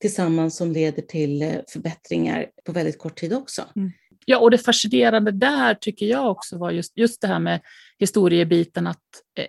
tillsammans 0.00 0.56
som 0.56 0.72
leder 0.72 1.02
till 1.02 1.42
eh, 1.42 1.54
förbättringar 1.68 2.46
på 2.64 2.72
väldigt 2.72 2.98
kort 2.98 3.20
tid 3.20 3.32
också. 3.32 3.64
Mm. 3.76 3.90
Ja, 4.30 4.38
och 4.38 4.50
det 4.50 4.58
fascinerande 4.58 5.30
där 5.30 5.74
tycker 5.74 6.06
jag 6.06 6.30
också 6.30 6.58
var 6.58 6.70
just, 6.70 6.96
just 6.96 7.20
det 7.20 7.26
här 7.26 7.38
med 7.38 7.60
historiebiten 7.98 8.86
att 8.86 9.02
eh, 9.38 9.46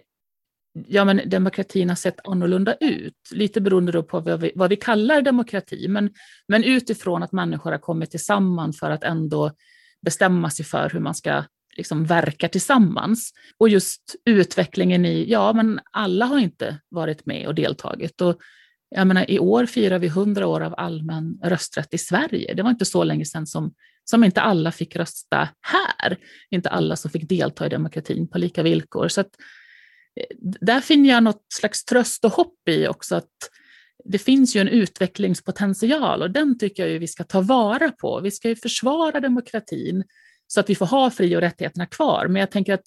ja, 0.87 1.05
men 1.05 1.29
demokratin 1.29 1.89
har 1.89 1.95
sett 1.95 2.27
annorlunda 2.27 2.75
ut, 2.79 3.13
lite 3.31 3.61
beroende 3.61 4.03
på 4.03 4.19
vad 4.19 4.41
vi, 4.41 4.51
vad 4.55 4.69
vi 4.69 4.75
kallar 4.75 5.21
demokrati, 5.21 5.87
men, 5.87 6.09
men 6.47 6.63
utifrån 6.63 7.23
att 7.23 7.31
människor 7.31 7.71
har 7.71 7.77
kommit 7.77 8.11
tillsammans 8.11 8.79
för 8.79 8.91
att 8.91 9.03
ändå 9.03 9.51
bestämma 10.05 10.49
sig 10.49 10.65
för 10.65 10.89
hur 10.89 10.99
man 10.99 11.15
ska 11.15 11.43
liksom 11.77 12.05
verka 12.05 12.47
tillsammans. 12.49 13.31
Och 13.57 13.69
just 13.69 14.15
utvecklingen 14.25 15.05
i, 15.05 15.25
ja 15.29 15.53
men 15.53 15.79
alla 15.91 16.25
har 16.25 16.39
inte 16.39 16.77
varit 16.89 17.25
med 17.25 17.47
och 17.47 17.55
deltagit. 17.55 18.21
Och 18.21 18.37
jag 18.95 19.07
menar, 19.07 19.31
I 19.31 19.39
år 19.39 19.65
firar 19.65 19.99
vi 19.99 20.07
100 20.07 20.47
år 20.47 20.61
av 20.61 20.73
allmän 20.77 21.39
rösträtt 21.43 21.93
i 21.93 21.97
Sverige. 21.97 22.53
Det 22.53 22.63
var 22.63 22.69
inte 22.69 22.85
så 22.85 23.03
länge 23.03 23.25
sedan 23.25 23.47
som 23.47 23.73
som 24.03 24.23
inte 24.23 24.41
alla 24.41 24.71
fick 24.71 24.95
rösta 24.95 25.49
här. 25.61 26.17
Inte 26.49 26.69
alla 26.69 26.95
som 26.95 27.11
fick 27.11 27.29
delta 27.29 27.65
i 27.65 27.69
demokratin 27.69 28.27
på 28.27 28.37
lika 28.37 28.63
villkor. 28.63 29.07
Så 29.07 29.21
att, 29.21 29.29
eh, 30.19 30.37
där 30.39 30.81
finner 30.81 31.09
jag 31.09 31.23
något 31.23 31.45
slags 31.53 31.85
tröst 31.85 32.25
och 32.25 32.31
hopp 32.31 32.69
i 32.69 32.87
också 32.87 33.15
att 33.15 33.31
det 34.05 34.17
finns 34.17 34.55
ju 34.55 34.61
en 34.61 34.67
utvecklingspotential 34.67 36.21
och 36.21 36.31
den 36.31 36.57
tycker 36.57 36.87
jag 36.87 36.99
vi 36.99 37.07
ska 37.07 37.23
ta 37.23 37.41
vara 37.41 37.91
på. 37.91 38.19
Vi 38.19 38.31
ska 38.31 38.49
ju 38.49 38.55
försvara 38.55 39.19
demokratin 39.19 40.03
så 40.47 40.59
att 40.59 40.69
vi 40.69 40.75
får 40.75 40.85
ha 40.85 41.11
fri 41.11 41.35
och 41.35 41.41
rättigheterna 41.41 41.85
kvar. 41.85 42.27
Men 42.27 42.39
jag 42.39 42.51
tänker 42.51 42.73
att 42.73 42.85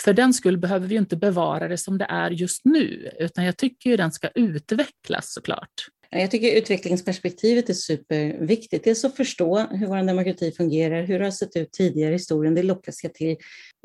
för 0.00 0.12
den 0.12 0.34
skull 0.34 0.58
behöver 0.58 0.86
vi 0.88 0.96
inte 0.96 1.16
bevara 1.16 1.68
det 1.68 1.78
som 1.78 1.98
det 1.98 2.06
är 2.08 2.30
just 2.30 2.64
nu, 2.64 3.10
utan 3.18 3.44
jag 3.44 3.56
tycker 3.56 3.90
ju 3.90 3.96
den 3.96 4.12
ska 4.12 4.28
utvecklas 4.28 5.32
såklart. 5.32 5.86
Jag 6.10 6.30
tycker 6.30 6.56
utvecklingsperspektivet 6.56 7.70
är 7.70 7.74
superviktigt. 7.74 8.84
Dels 8.84 9.04
att 9.04 9.16
förstå 9.16 9.58
hur 9.58 9.86
vår 9.86 10.06
demokrati 10.06 10.52
fungerar, 10.52 11.02
hur 11.02 11.18
det 11.18 11.24
har 11.24 11.30
sett 11.30 11.56
ut 11.56 11.72
tidigare 11.72 12.10
i 12.10 12.12
historien, 12.12 12.54
det 12.54 12.62
lockas 12.62 13.04
jag 13.04 13.14
till. 13.14 13.36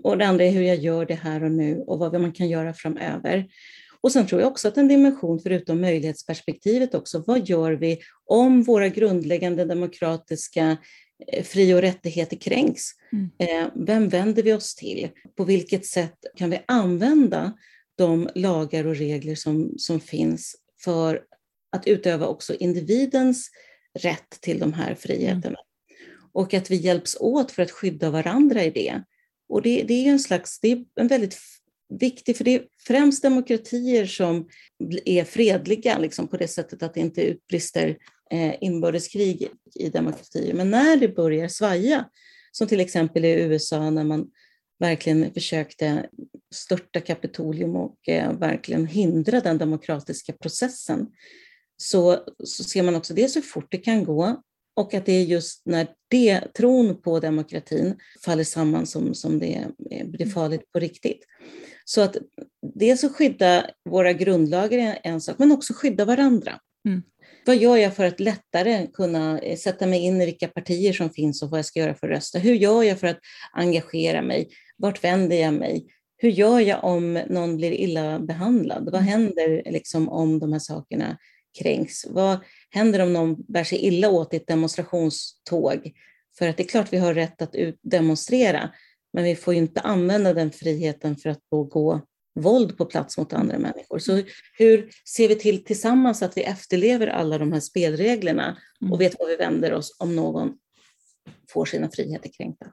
Och 0.03 0.17
det 0.17 0.27
andra 0.27 0.43
är 0.43 0.51
hur 0.51 0.61
jag 0.61 0.75
gör 0.75 1.05
det 1.05 1.15
här 1.15 1.43
och 1.43 1.51
nu 1.51 1.83
och 1.87 1.99
vad 1.99 2.21
man 2.21 2.31
kan 2.31 2.49
göra 2.49 2.73
framöver. 2.73 3.47
Och 4.01 4.11
sen 4.11 4.27
tror 4.27 4.41
jag 4.41 4.51
också 4.51 4.67
att 4.67 4.77
en 4.77 4.87
dimension 4.87 5.39
förutom 5.39 5.81
möjlighetsperspektivet 5.81 6.95
också, 6.95 7.23
vad 7.27 7.49
gör 7.49 7.71
vi 7.71 7.99
om 8.25 8.63
våra 8.63 8.87
grundläggande 8.87 9.65
demokratiska 9.65 10.77
fri 11.43 11.73
och 11.73 11.81
rättigheter 11.81 12.37
kränks? 12.37 12.83
Mm. 13.11 13.29
Eh, 13.37 13.71
vem 13.75 14.09
vänder 14.09 14.43
vi 14.43 14.53
oss 14.53 14.75
till? 14.75 15.09
På 15.35 15.43
vilket 15.43 15.85
sätt 15.85 16.17
kan 16.35 16.49
vi 16.49 16.59
använda 16.67 17.53
de 17.97 18.29
lagar 18.35 18.87
och 18.87 18.95
regler 18.95 19.35
som, 19.35 19.73
som 19.77 19.99
finns 19.99 20.55
för 20.83 21.21
att 21.71 21.87
utöva 21.87 22.27
också 22.27 22.55
individens 22.55 23.49
rätt 23.99 24.41
till 24.41 24.59
de 24.59 24.73
här 24.73 24.95
friheterna. 24.95 25.39
Mm. 25.45 25.57
Och 26.31 26.53
att 26.53 26.71
vi 26.71 26.75
hjälps 26.75 27.17
åt 27.19 27.51
för 27.51 27.63
att 27.63 27.71
skydda 27.71 28.09
varandra 28.09 28.63
i 28.63 28.69
det. 28.69 29.03
Och 29.49 29.61
det, 29.61 29.83
det 29.83 29.93
är 29.93 30.11
en 30.11 30.19
slags, 30.19 30.59
det 30.59 30.71
är 30.71 30.85
en 30.95 31.07
väldigt 31.07 31.37
viktig, 31.99 32.37
för 32.37 32.43
det 32.43 32.55
är 32.55 32.65
främst 32.87 33.23
demokratier 33.23 34.05
som 34.05 34.47
är 35.05 35.23
fredliga 35.23 35.97
liksom, 35.97 36.27
på 36.27 36.37
det 36.37 36.47
sättet 36.47 36.83
att 36.83 36.93
det 36.93 36.99
inte 36.99 37.21
utbrister 37.21 37.87
eh, 37.89 37.95
inbördeskrig 38.61 39.47
i 39.75 39.89
demokratier. 39.89 40.53
Men 40.53 40.69
när 40.69 40.97
det 40.97 41.07
börjar 41.07 41.47
svaja, 41.47 42.09
som 42.51 42.67
till 42.67 42.79
exempel 42.79 43.25
i 43.25 43.31
USA 43.31 43.89
när 43.89 44.03
man 44.03 44.27
verkligen 44.79 45.33
försökte 45.33 46.09
störta 46.55 47.01
Kapitolium 47.01 47.75
och 47.75 48.09
eh, 48.09 48.33
verkligen 48.33 48.85
hindra 48.87 49.39
den 49.39 49.57
demokratiska 49.57 50.33
processen, 50.33 51.07
så, 51.77 52.19
så 52.43 52.63
ser 52.63 52.83
man 52.83 52.95
också 52.95 53.13
dels 53.13 53.35
hur 53.35 53.41
fort 53.41 53.67
det 53.71 53.77
kan 53.77 54.03
gå 54.03 54.43
och 54.75 54.93
att 54.93 55.05
det 55.05 55.13
är 55.13 55.23
just 55.23 55.61
när 55.65 55.87
det, 56.07 56.53
tron 56.53 57.01
på 57.01 57.19
demokratin 57.19 57.95
faller 58.25 58.43
samman 58.43 58.85
som, 58.85 59.13
som 59.13 59.39
det 59.39 59.67
blir 59.77 60.21
mm. 60.21 60.29
farligt 60.29 60.71
på 60.71 60.79
riktigt. 60.79 61.25
Så 61.85 62.01
att 62.01 62.17
dels 62.75 63.03
att 63.03 63.15
skydda 63.15 63.69
våra 63.89 64.13
grundlagar 64.13 64.77
är 64.77 64.99
en 65.03 65.21
sak, 65.21 65.39
men 65.39 65.51
också 65.51 65.73
skydda 65.73 66.05
varandra. 66.05 66.59
Mm. 66.87 67.03
Vad 67.47 67.57
gör 67.57 67.77
jag 67.77 67.95
för 67.95 68.05
att 68.05 68.19
lättare 68.19 68.87
kunna 68.87 69.39
eh, 69.39 69.57
sätta 69.57 69.87
mig 69.87 69.99
in 69.99 70.21
i 70.21 70.25
vilka 70.25 70.47
partier 70.47 70.93
som 70.93 71.09
finns 71.09 71.43
och 71.43 71.49
vad 71.49 71.57
jag 71.57 71.65
ska 71.65 71.79
göra 71.79 71.95
för 71.95 72.07
att 72.07 72.15
rösta? 72.15 72.39
Hur 72.39 72.53
gör 72.53 72.83
jag 72.83 72.99
för 72.99 73.07
att 73.07 73.19
engagera 73.53 74.21
mig? 74.21 74.49
Vart 74.77 75.03
vänder 75.03 75.37
jag 75.37 75.53
mig? 75.53 75.85
Hur 76.17 76.29
gör 76.29 76.59
jag 76.59 76.83
om 76.83 77.13
någon 77.13 77.57
blir 77.57 77.71
illa 77.71 78.19
behandlad? 78.19 78.83
Vad 78.85 79.01
mm. 79.01 79.07
händer 79.07 79.63
liksom 79.65 80.09
om 80.09 80.39
de 80.39 80.53
här 80.53 80.59
sakerna 80.59 81.17
kränks? 81.59 82.05
Vad 82.05 82.39
händer 82.69 82.99
om 82.99 83.13
någon 83.13 83.35
bär 83.47 83.63
sig 83.63 83.77
illa 83.77 84.09
åt 84.09 84.33
i 84.33 84.37
ett 84.37 84.47
demonstrationståg? 84.47 85.91
För 86.37 86.47
att 86.47 86.57
det 86.57 86.63
är 86.63 86.67
klart 86.67 86.93
vi 86.93 86.97
har 86.97 87.13
rätt 87.13 87.41
att 87.41 87.55
demonstrera, 87.81 88.69
men 89.13 89.23
vi 89.23 89.35
får 89.35 89.53
ju 89.53 89.59
inte 89.59 89.81
använda 89.81 90.33
den 90.33 90.51
friheten 90.51 91.15
för 91.15 91.29
att 91.29 91.39
gå 91.49 92.01
våld 92.41 92.77
på 92.77 92.85
plats 92.85 93.17
mot 93.17 93.33
andra 93.33 93.59
människor. 93.59 93.99
Så 93.99 94.23
hur 94.53 94.89
ser 95.15 95.27
vi 95.27 95.35
till 95.35 95.63
tillsammans 95.63 96.23
att 96.23 96.37
vi 96.37 96.43
efterlever 96.43 97.07
alla 97.07 97.37
de 97.37 97.51
här 97.51 97.59
spelreglerna 97.59 98.57
och 98.81 98.87
mm. 98.87 98.99
vet 98.99 99.19
var 99.19 99.27
vi 99.27 99.35
vänder 99.35 99.73
oss 99.73 99.95
om 99.99 100.15
någon 100.15 100.53
får 101.49 101.65
sina 101.65 101.89
friheter 101.89 102.29
kränkta? 102.37 102.65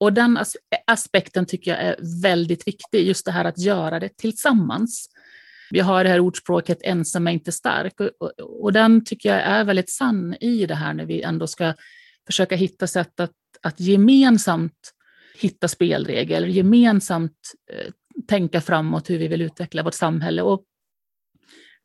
Och 0.00 0.12
den 0.12 0.38
aspekten 0.86 1.46
tycker 1.46 1.70
jag 1.70 1.80
är 1.80 2.22
väldigt 2.22 2.68
viktig, 2.68 3.06
just 3.06 3.24
det 3.24 3.32
här 3.32 3.44
att 3.44 3.58
göra 3.58 4.00
det 4.00 4.16
tillsammans. 4.16 5.08
Vi 5.70 5.80
har 5.80 6.04
det 6.04 6.10
här 6.10 6.20
ordspråket 6.20 6.78
ensam 6.82 7.26
är 7.26 7.30
inte 7.30 7.52
stark 7.52 8.00
och, 8.00 8.10
och, 8.20 8.62
och, 8.62 8.72
den 8.72 9.04
tycker 9.04 9.28
jag 9.28 9.40
är 9.40 9.64
väldigt 9.64 9.90
sann 9.90 10.34
i 10.40 10.66
det 10.66 10.74
här 10.74 10.94
när 10.94 11.04
vi 11.04 11.22
ändå 11.22 11.46
ska 11.46 11.74
försöka 12.26 12.56
hitta 12.56 12.86
sätt 12.86 13.20
att, 13.20 13.32
att 13.62 13.80
gemensamt 13.80 14.94
hitta 15.38 15.68
spelregler, 15.68 16.46
gemensamt 16.46 17.52
eh, 17.72 17.92
tänka 18.28 18.60
framåt 18.60 19.10
hur 19.10 19.18
vi 19.18 19.28
vill 19.28 19.42
utveckla 19.42 19.82
vårt 19.82 19.94
samhälle. 19.94 20.42
Och 20.42 20.64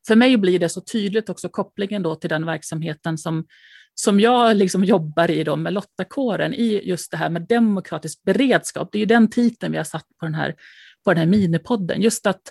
för 0.06 0.16
mig 0.16 0.36
blir 0.36 0.58
det 0.58 0.68
så 0.68 0.80
tydligt 0.80 1.28
också 1.28 1.48
kopplingen 1.48 2.02
då 2.02 2.14
till 2.14 2.30
den 2.30 2.46
verksamheten 2.46 3.18
som, 3.18 3.46
som 3.94 4.20
jag 4.20 4.56
liksom 4.56 4.84
jobbar 4.84 5.30
i 5.30 5.44
då 5.44 5.56
med 5.56 5.72
Lottakåren 5.72 6.54
i 6.54 6.80
just 6.84 7.10
det 7.10 7.16
här 7.16 7.30
med 7.30 7.46
demokratisk 7.48 8.22
beredskap. 8.22 8.88
Det 8.92 8.98
är 8.98 9.00
ju 9.00 9.06
den 9.06 9.30
titeln 9.30 9.72
vi 9.72 9.78
har 9.78 9.84
satt 9.84 10.06
på 10.20 10.26
den 10.26 10.34
här, 10.34 10.54
på 11.04 11.10
den 11.10 11.18
här 11.18 11.26
minipodden, 11.26 12.02
just 12.02 12.26
att 12.26 12.42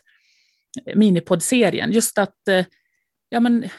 minipoddserien, 0.95 1.91
just 1.91 2.17
att 2.17 2.47
eh, 2.47 2.65
ja, 3.29 3.39
men, 3.39 3.69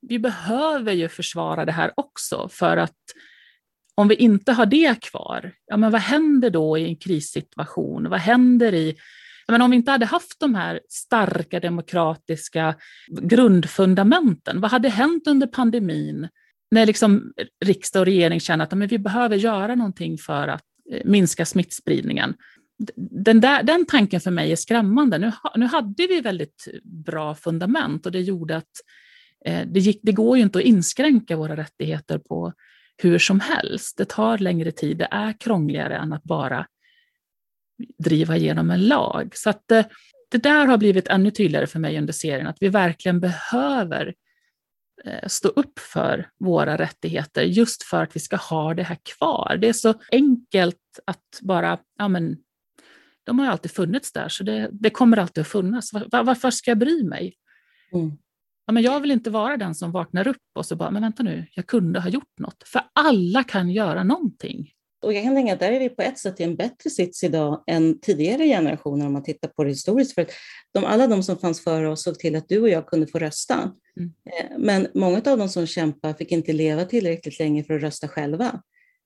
vi 0.00 0.18
behöver 0.18 0.92
ju 0.92 1.08
försvara 1.08 1.64
det 1.64 1.72
här 1.72 1.92
också 1.96 2.48
för 2.52 2.76
att 2.76 2.96
om 3.94 4.08
vi 4.08 4.14
inte 4.14 4.52
har 4.52 4.66
det 4.66 5.02
kvar, 5.02 5.52
ja, 5.66 5.76
men 5.76 5.92
vad 5.92 6.00
händer 6.00 6.50
då 6.50 6.78
i 6.78 6.84
en 6.84 6.96
krissituation? 6.96 8.10
Vad 8.10 8.20
händer 8.20 8.74
i 8.74 8.96
men 9.52 9.62
om 9.62 9.70
vi 9.70 9.76
inte 9.76 9.90
hade 9.90 10.06
haft 10.06 10.40
de 10.40 10.54
här 10.54 10.80
starka 10.88 11.60
demokratiska 11.60 12.74
grundfundamenten, 13.08 14.60
vad 14.60 14.70
hade 14.70 14.88
hänt 14.88 15.26
under 15.26 15.46
pandemin 15.46 16.28
när 16.70 16.86
liksom 16.86 17.32
riksdag 17.64 18.00
och 18.00 18.06
regering 18.06 18.40
känner 18.40 18.64
att 18.64 18.72
men 18.72 18.88
vi 18.88 18.98
behöver 18.98 19.36
göra 19.36 19.74
någonting 19.74 20.18
för 20.18 20.48
att 20.48 20.64
eh, 20.92 21.00
minska 21.04 21.46
smittspridningen? 21.46 22.34
Den, 22.96 23.40
där, 23.40 23.62
den 23.62 23.86
tanken 23.86 24.20
för 24.20 24.30
mig 24.30 24.52
är 24.52 24.56
skrämmande. 24.56 25.18
Nu, 25.18 25.32
nu 25.56 25.66
hade 25.66 26.06
vi 26.06 26.20
väldigt 26.20 26.68
bra 26.82 27.34
fundament 27.34 28.06
och 28.06 28.12
det 28.12 28.20
gjorde 28.20 28.56
att 28.56 28.72
eh, 29.44 29.66
det, 29.66 29.80
gick, 29.80 30.00
det 30.02 30.12
går 30.12 30.36
ju 30.36 30.42
inte 30.42 30.58
att 30.58 30.64
inskränka 30.64 31.36
våra 31.36 31.56
rättigheter 31.56 32.18
på 32.18 32.52
hur 33.02 33.18
som 33.18 33.40
helst. 33.40 33.98
Det 33.98 34.04
tar 34.04 34.38
längre 34.38 34.72
tid, 34.72 34.98
det 34.98 35.08
är 35.10 35.40
krångligare 35.40 35.96
än 35.96 36.12
att 36.12 36.24
bara 36.24 36.66
driva 37.98 38.36
igenom 38.36 38.70
en 38.70 38.86
lag. 38.86 39.32
Så 39.34 39.50
att 39.50 39.62
det, 39.66 39.78
eh, 39.78 39.86
det 40.30 40.38
där 40.38 40.66
har 40.66 40.78
blivit 40.78 41.08
ännu 41.08 41.30
tydligare 41.30 41.66
för 41.66 41.78
mig 41.78 41.98
under 41.98 42.12
serien, 42.12 42.46
att 42.46 42.56
vi 42.60 42.68
verkligen 42.68 43.20
behöver 43.20 44.14
eh, 45.04 45.28
stå 45.28 45.48
upp 45.48 45.78
för 45.78 46.30
våra 46.38 46.78
rättigheter 46.78 47.42
just 47.42 47.82
för 47.82 48.02
att 48.02 48.16
vi 48.16 48.20
ska 48.20 48.36
ha 48.36 48.74
det 48.74 48.82
här 48.82 48.98
kvar. 49.02 49.58
Det 49.60 49.68
är 49.68 49.72
så 49.72 49.94
enkelt 50.12 51.00
att 51.04 51.40
bara, 51.42 51.78
ja 51.98 52.08
men, 52.08 52.36
de 53.24 53.38
har 53.38 53.46
ju 53.46 53.52
alltid 53.52 53.70
funnits 53.70 54.12
där, 54.12 54.28
så 54.28 54.44
det, 54.44 54.68
det 54.72 54.90
kommer 54.90 55.16
alltid 55.16 55.42
att 55.42 55.48
finnas. 55.48 55.92
Var, 55.92 56.24
varför 56.24 56.50
ska 56.50 56.70
jag 56.70 56.78
bry 56.78 57.04
mig? 57.04 57.34
Mm. 57.92 58.12
Ja, 58.66 58.72
men 58.72 58.82
jag 58.82 59.00
vill 59.00 59.10
inte 59.10 59.30
vara 59.30 59.56
den 59.56 59.74
som 59.74 59.92
vaknar 59.92 60.28
upp 60.28 60.42
och 60.54 60.66
så 60.66 60.76
bara, 60.76 60.90
men 60.90 61.02
vänta 61.02 61.22
nu, 61.22 61.46
jag 61.54 61.66
kunde 61.66 62.00
ha 62.00 62.08
gjort 62.08 62.38
något. 62.40 62.62
För 62.66 62.82
alla 62.92 63.44
kan 63.44 63.70
göra 63.70 64.04
någonting. 64.04 64.72
Och 65.02 65.12
jag 65.12 65.24
kan 65.24 65.34
tänka 65.34 65.52
att 65.52 65.60
där 65.60 65.72
är 65.72 65.80
vi 65.80 65.88
på 65.88 66.02
ett 66.02 66.18
sätt 66.18 66.40
i 66.40 66.42
en 66.42 66.56
bättre 66.56 66.90
sits 66.90 67.24
idag 67.24 67.64
än 67.66 68.00
tidigare 68.00 68.44
generationer 68.44 69.06
om 69.06 69.12
man 69.12 69.22
tittar 69.22 69.48
på 69.48 69.64
det 69.64 69.70
historiskt. 69.70 70.14
För 70.14 70.22
att 70.22 70.30
de, 70.74 70.84
alla 70.84 71.06
de 71.06 71.22
som 71.22 71.38
fanns 71.38 71.64
före 71.64 71.88
oss 71.88 72.02
såg 72.02 72.18
till 72.18 72.36
att 72.36 72.48
du 72.48 72.60
och 72.60 72.68
jag 72.68 72.86
kunde 72.86 73.06
få 73.06 73.18
rösta. 73.18 73.72
Mm. 73.96 74.12
Eh, 74.26 74.58
men 74.58 74.88
många 74.94 75.16
av 75.16 75.38
de 75.38 75.48
som 75.48 75.66
kämpar 75.66 76.14
fick 76.14 76.32
inte 76.32 76.52
leva 76.52 76.84
tillräckligt 76.84 77.38
länge 77.38 77.64
för 77.64 77.74
att 77.74 77.82
rösta 77.82 78.08
själva. 78.08 78.62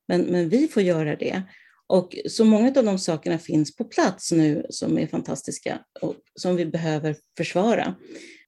Men, 0.09 0.21
men 0.21 0.49
vi 0.49 0.69
får 0.69 0.83
göra 0.83 1.17
det. 1.17 1.43
Och 1.87 2.19
så 2.29 2.45
många 2.45 2.67
av 2.77 2.85
de 2.85 2.99
sakerna 2.99 3.39
finns 3.39 3.77
på 3.77 3.85
plats 3.85 4.33
nu 4.33 4.67
som 4.71 4.99
är 4.99 5.07
fantastiska 5.07 5.79
och 6.01 6.15
som 6.35 6.57
vi 6.57 6.67
behöver 6.67 7.17
försvara. 7.37 7.95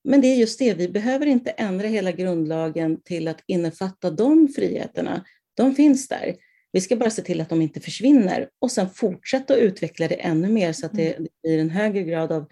Men 0.05 0.21
det 0.21 0.27
är 0.27 0.37
just 0.37 0.59
det, 0.59 0.75
vi 0.75 0.89
behöver 0.89 1.27
inte 1.27 1.51
ändra 1.51 1.87
hela 1.87 2.13
grundlagen 2.13 3.01
till 3.03 3.29
att 3.29 3.41
innefatta 3.47 4.11
de 4.11 4.49
friheterna. 4.49 5.25
De 5.57 5.75
finns 5.75 6.09
där. 6.09 6.35
Vi 6.75 6.81
ska 6.81 6.97
bara 6.97 7.11
se 7.11 7.23
till 7.23 7.41
att 7.41 7.49
de 7.49 7.63
inte 7.63 7.81
försvinner 7.81 8.49
och 8.61 8.71
sen 8.71 8.91
fortsätta 8.91 9.55
att 9.55 9.61
utveckla 9.61 10.09
det 10.09 10.15
ännu 10.15 10.49
mer 10.49 10.73
så 10.73 10.87
att 10.87 10.93
det 10.93 11.15
mm. 11.15 11.29
blir 11.43 11.59
en 11.59 11.71
högre 11.71 12.03
grad 12.03 12.33
av 12.33 12.47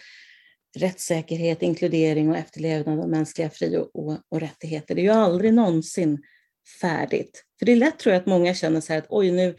rättssäkerhet, 0.78 1.62
inkludering 1.62 2.30
och 2.30 2.36
efterlevnad 2.36 3.00
av 3.00 3.08
mänskliga 3.08 3.50
fri 3.50 3.76
och, 3.76 3.90
och, 3.94 4.18
och, 4.28 4.40
rättigheter. 4.40 4.94
Det 4.94 5.00
är 5.00 5.04
ju 5.04 5.10
aldrig 5.10 5.54
någonsin 5.54 6.18
färdigt. 6.80 7.44
För 7.58 7.66
det 7.66 7.72
är 7.72 7.76
lätt 7.76 7.98
tror 7.98 8.12
jag 8.12 8.20
att 8.20 8.26
många 8.26 8.54
känner 8.54 8.80
så 8.80 8.92
här 8.92 8.98
att 8.98 9.06
oj, 9.08 9.30
nu, 9.30 9.54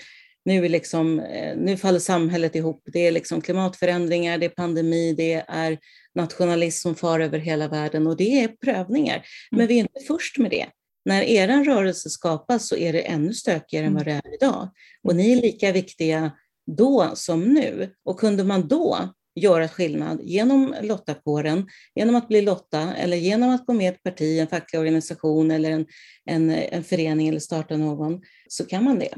nu, 0.46 0.66
är 0.66 0.70
liksom, 0.70 1.20
eh, 1.20 1.58
nu 1.58 1.78
faller 1.78 2.00
samhället 2.00 2.56
ihop. 2.56 2.82
Det 2.86 3.08
är 3.08 3.12
liksom 3.12 3.42
klimatförändringar, 3.42 4.38
det 4.38 4.46
är 4.46 4.50
pandemi, 4.50 5.14
det 5.14 5.44
är 5.48 5.78
nationalism 6.16 6.82
som 6.82 6.96
far 6.96 7.20
över 7.20 7.40
hela 7.40 7.68
världen 7.68 8.08
och 8.08 8.18
det 8.18 8.44
är 8.44 8.48
prövningar. 8.48 9.26
Men 9.52 9.60
mm. 9.60 9.68
vi 9.68 9.74
är 9.74 9.80
inte 9.80 10.00
först 10.08 10.38
med 10.38 10.52
det. 10.52 10.68
När 11.06 11.22
er 11.22 11.64
rörelse 11.64 12.10
skapas 12.10 12.68
så 12.68 12.76
är 12.76 12.94
det 12.94 13.02
ännu 13.02 13.34
stökigare 13.34 13.86
än 13.86 13.94
vad 13.94 14.06
det 14.06 14.12
är 14.12 14.34
idag. 14.34 14.70
Och 15.04 15.16
ni 15.16 15.32
är 15.32 15.42
lika 15.42 15.72
viktiga 15.72 16.32
då 16.78 17.12
som 17.16 17.44
nu. 17.44 17.94
Och 18.06 18.20
kunde 18.20 18.44
man 18.44 18.68
då 18.68 19.14
göra 19.36 19.68
skillnad 19.68 20.20
genom 20.24 20.76
lottakåren, 20.82 21.68
genom 21.96 22.16
att 22.16 22.28
bli 22.28 22.42
lotta 22.42 22.96
eller 22.96 23.18
genom 23.18 23.50
att 23.50 23.66
gå 23.66 23.74
med 23.74 23.86
i 23.86 23.88
ett 23.88 24.04
parti, 24.04 24.40
en 24.40 24.48
facklig 24.48 24.80
organisation 24.80 25.52
eller 25.52 25.72
en, 25.72 25.86
en, 26.26 26.50
en 26.50 26.84
förening 26.84 27.28
eller 27.28 27.40
starta 27.40 27.78
någon, 27.78 28.22
så 28.48 28.66
kan 28.66 28.84
man 28.84 29.00
det. 29.00 29.14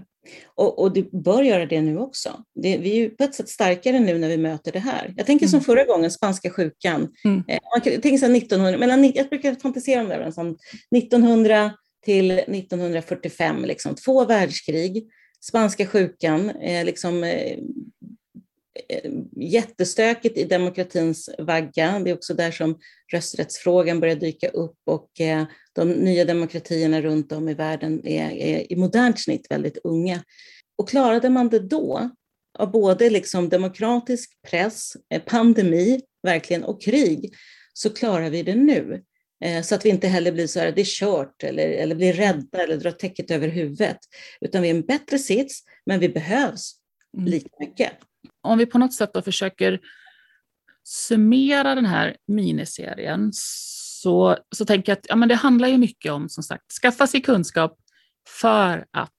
Och, 0.55 0.79
och 0.79 0.93
du 0.93 1.09
bör 1.11 1.43
göra 1.43 1.65
det 1.65 1.81
nu 1.81 1.97
också. 1.97 2.43
Det, 2.55 2.77
vi 2.77 2.91
är 2.91 2.95
ju 2.95 3.09
på 3.09 3.23
ett 3.23 3.35
sätt 3.35 3.49
starkare 3.49 3.99
nu 3.99 4.17
när 4.17 4.27
vi 4.27 4.37
möter 4.37 4.71
det 4.71 4.79
här. 4.79 5.13
Jag 5.17 5.25
tänker 5.25 5.47
som 5.47 5.57
mm. 5.57 5.63
förra 5.63 5.83
gången, 5.83 6.11
spanska 6.11 6.49
sjukan. 6.49 7.09
Mm. 7.25 7.43
Eh, 7.47 7.59
man 7.75 7.81
tänker 7.81 8.17
så 8.17 8.31
1900, 8.31 8.79
mellan, 8.79 9.11
jag 9.15 9.29
brukar 9.29 9.55
fantisera 9.55 10.01
om 10.01 10.09
det, 10.09 10.31
som 10.31 10.57
1900 10.95 11.71
till 12.05 12.31
1945, 12.31 13.65
liksom, 13.65 13.95
två 13.95 14.25
världskrig, 14.25 15.07
spanska 15.41 15.85
sjukan, 15.85 16.49
eh, 16.49 16.85
liksom, 16.85 17.23
Eh, 17.23 17.57
jättestökigt 19.35 20.37
i 20.37 20.43
demokratins 20.43 21.29
vagga. 21.39 21.99
Det 21.99 22.09
är 22.09 22.13
också 22.13 22.33
där 22.33 22.51
som 22.51 22.79
rösträttsfrågan 23.13 23.99
börjar 23.99 24.15
dyka 24.15 24.49
upp 24.49 24.77
och 24.85 25.21
eh, 25.21 25.45
de 25.73 25.91
nya 25.91 26.25
demokratierna 26.25 27.01
runt 27.01 27.31
om 27.31 27.49
i 27.49 27.53
världen 27.53 28.07
är, 28.07 28.31
är 28.31 28.73
i 28.73 28.75
modernt 28.75 29.19
snitt 29.19 29.47
väldigt 29.49 29.77
unga. 29.83 30.23
Och 30.77 30.89
klarade 30.89 31.29
man 31.29 31.49
det 31.49 31.59
då, 31.59 32.09
av 32.59 32.71
både 32.71 33.09
liksom 33.09 33.49
demokratisk 33.49 34.31
press, 34.49 34.93
eh, 35.09 35.21
pandemi 35.21 36.01
verkligen 36.23 36.63
och 36.63 36.81
krig, 36.81 37.33
så 37.73 37.89
klarar 37.89 38.29
vi 38.29 38.43
det 38.43 38.55
nu. 38.55 39.03
Så 39.63 39.75
att 39.75 39.85
vi 39.85 39.89
inte 39.89 40.07
heller 40.07 40.31
blir 40.31 40.47
så 40.47 40.59
här, 40.59 40.71
det 40.71 40.81
är 40.81 40.85
kört 40.85 41.43
eller, 41.43 41.69
eller 41.69 41.95
blir 41.95 42.13
rädda 42.13 42.63
eller 42.63 42.77
drar 42.77 42.91
täcket 42.91 43.31
över 43.31 43.47
huvudet. 43.47 43.97
Utan 44.41 44.61
vi 44.61 44.69
är 44.69 44.75
en 44.75 44.81
bättre 44.81 45.19
sits, 45.19 45.63
men 45.85 45.99
vi 45.99 46.09
behövs 46.09 46.75
mm. 47.17 47.25
lika 47.25 47.49
mycket 47.59 47.91
om 48.41 48.57
vi 48.57 48.65
på 48.65 48.77
något 48.77 48.93
sätt 48.93 49.13
då 49.13 49.21
försöker 49.21 49.79
summera 50.83 51.75
den 51.75 51.85
här 51.85 52.17
miniserien 52.27 53.29
så, 53.33 54.37
så 54.55 54.65
tänker 54.65 54.91
jag 54.91 54.97
att 54.97 55.05
ja, 55.09 55.15
men 55.15 55.29
det 55.29 55.35
handlar 55.35 55.67
ju 55.67 55.77
mycket 55.77 56.11
om 56.11 56.29
som 56.29 56.43
sagt 56.43 56.71
skaffa 56.81 57.07
sig 57.07 57.21
kunskap 57.21 57.77
för 58.27 58.85
att 58.91 59.11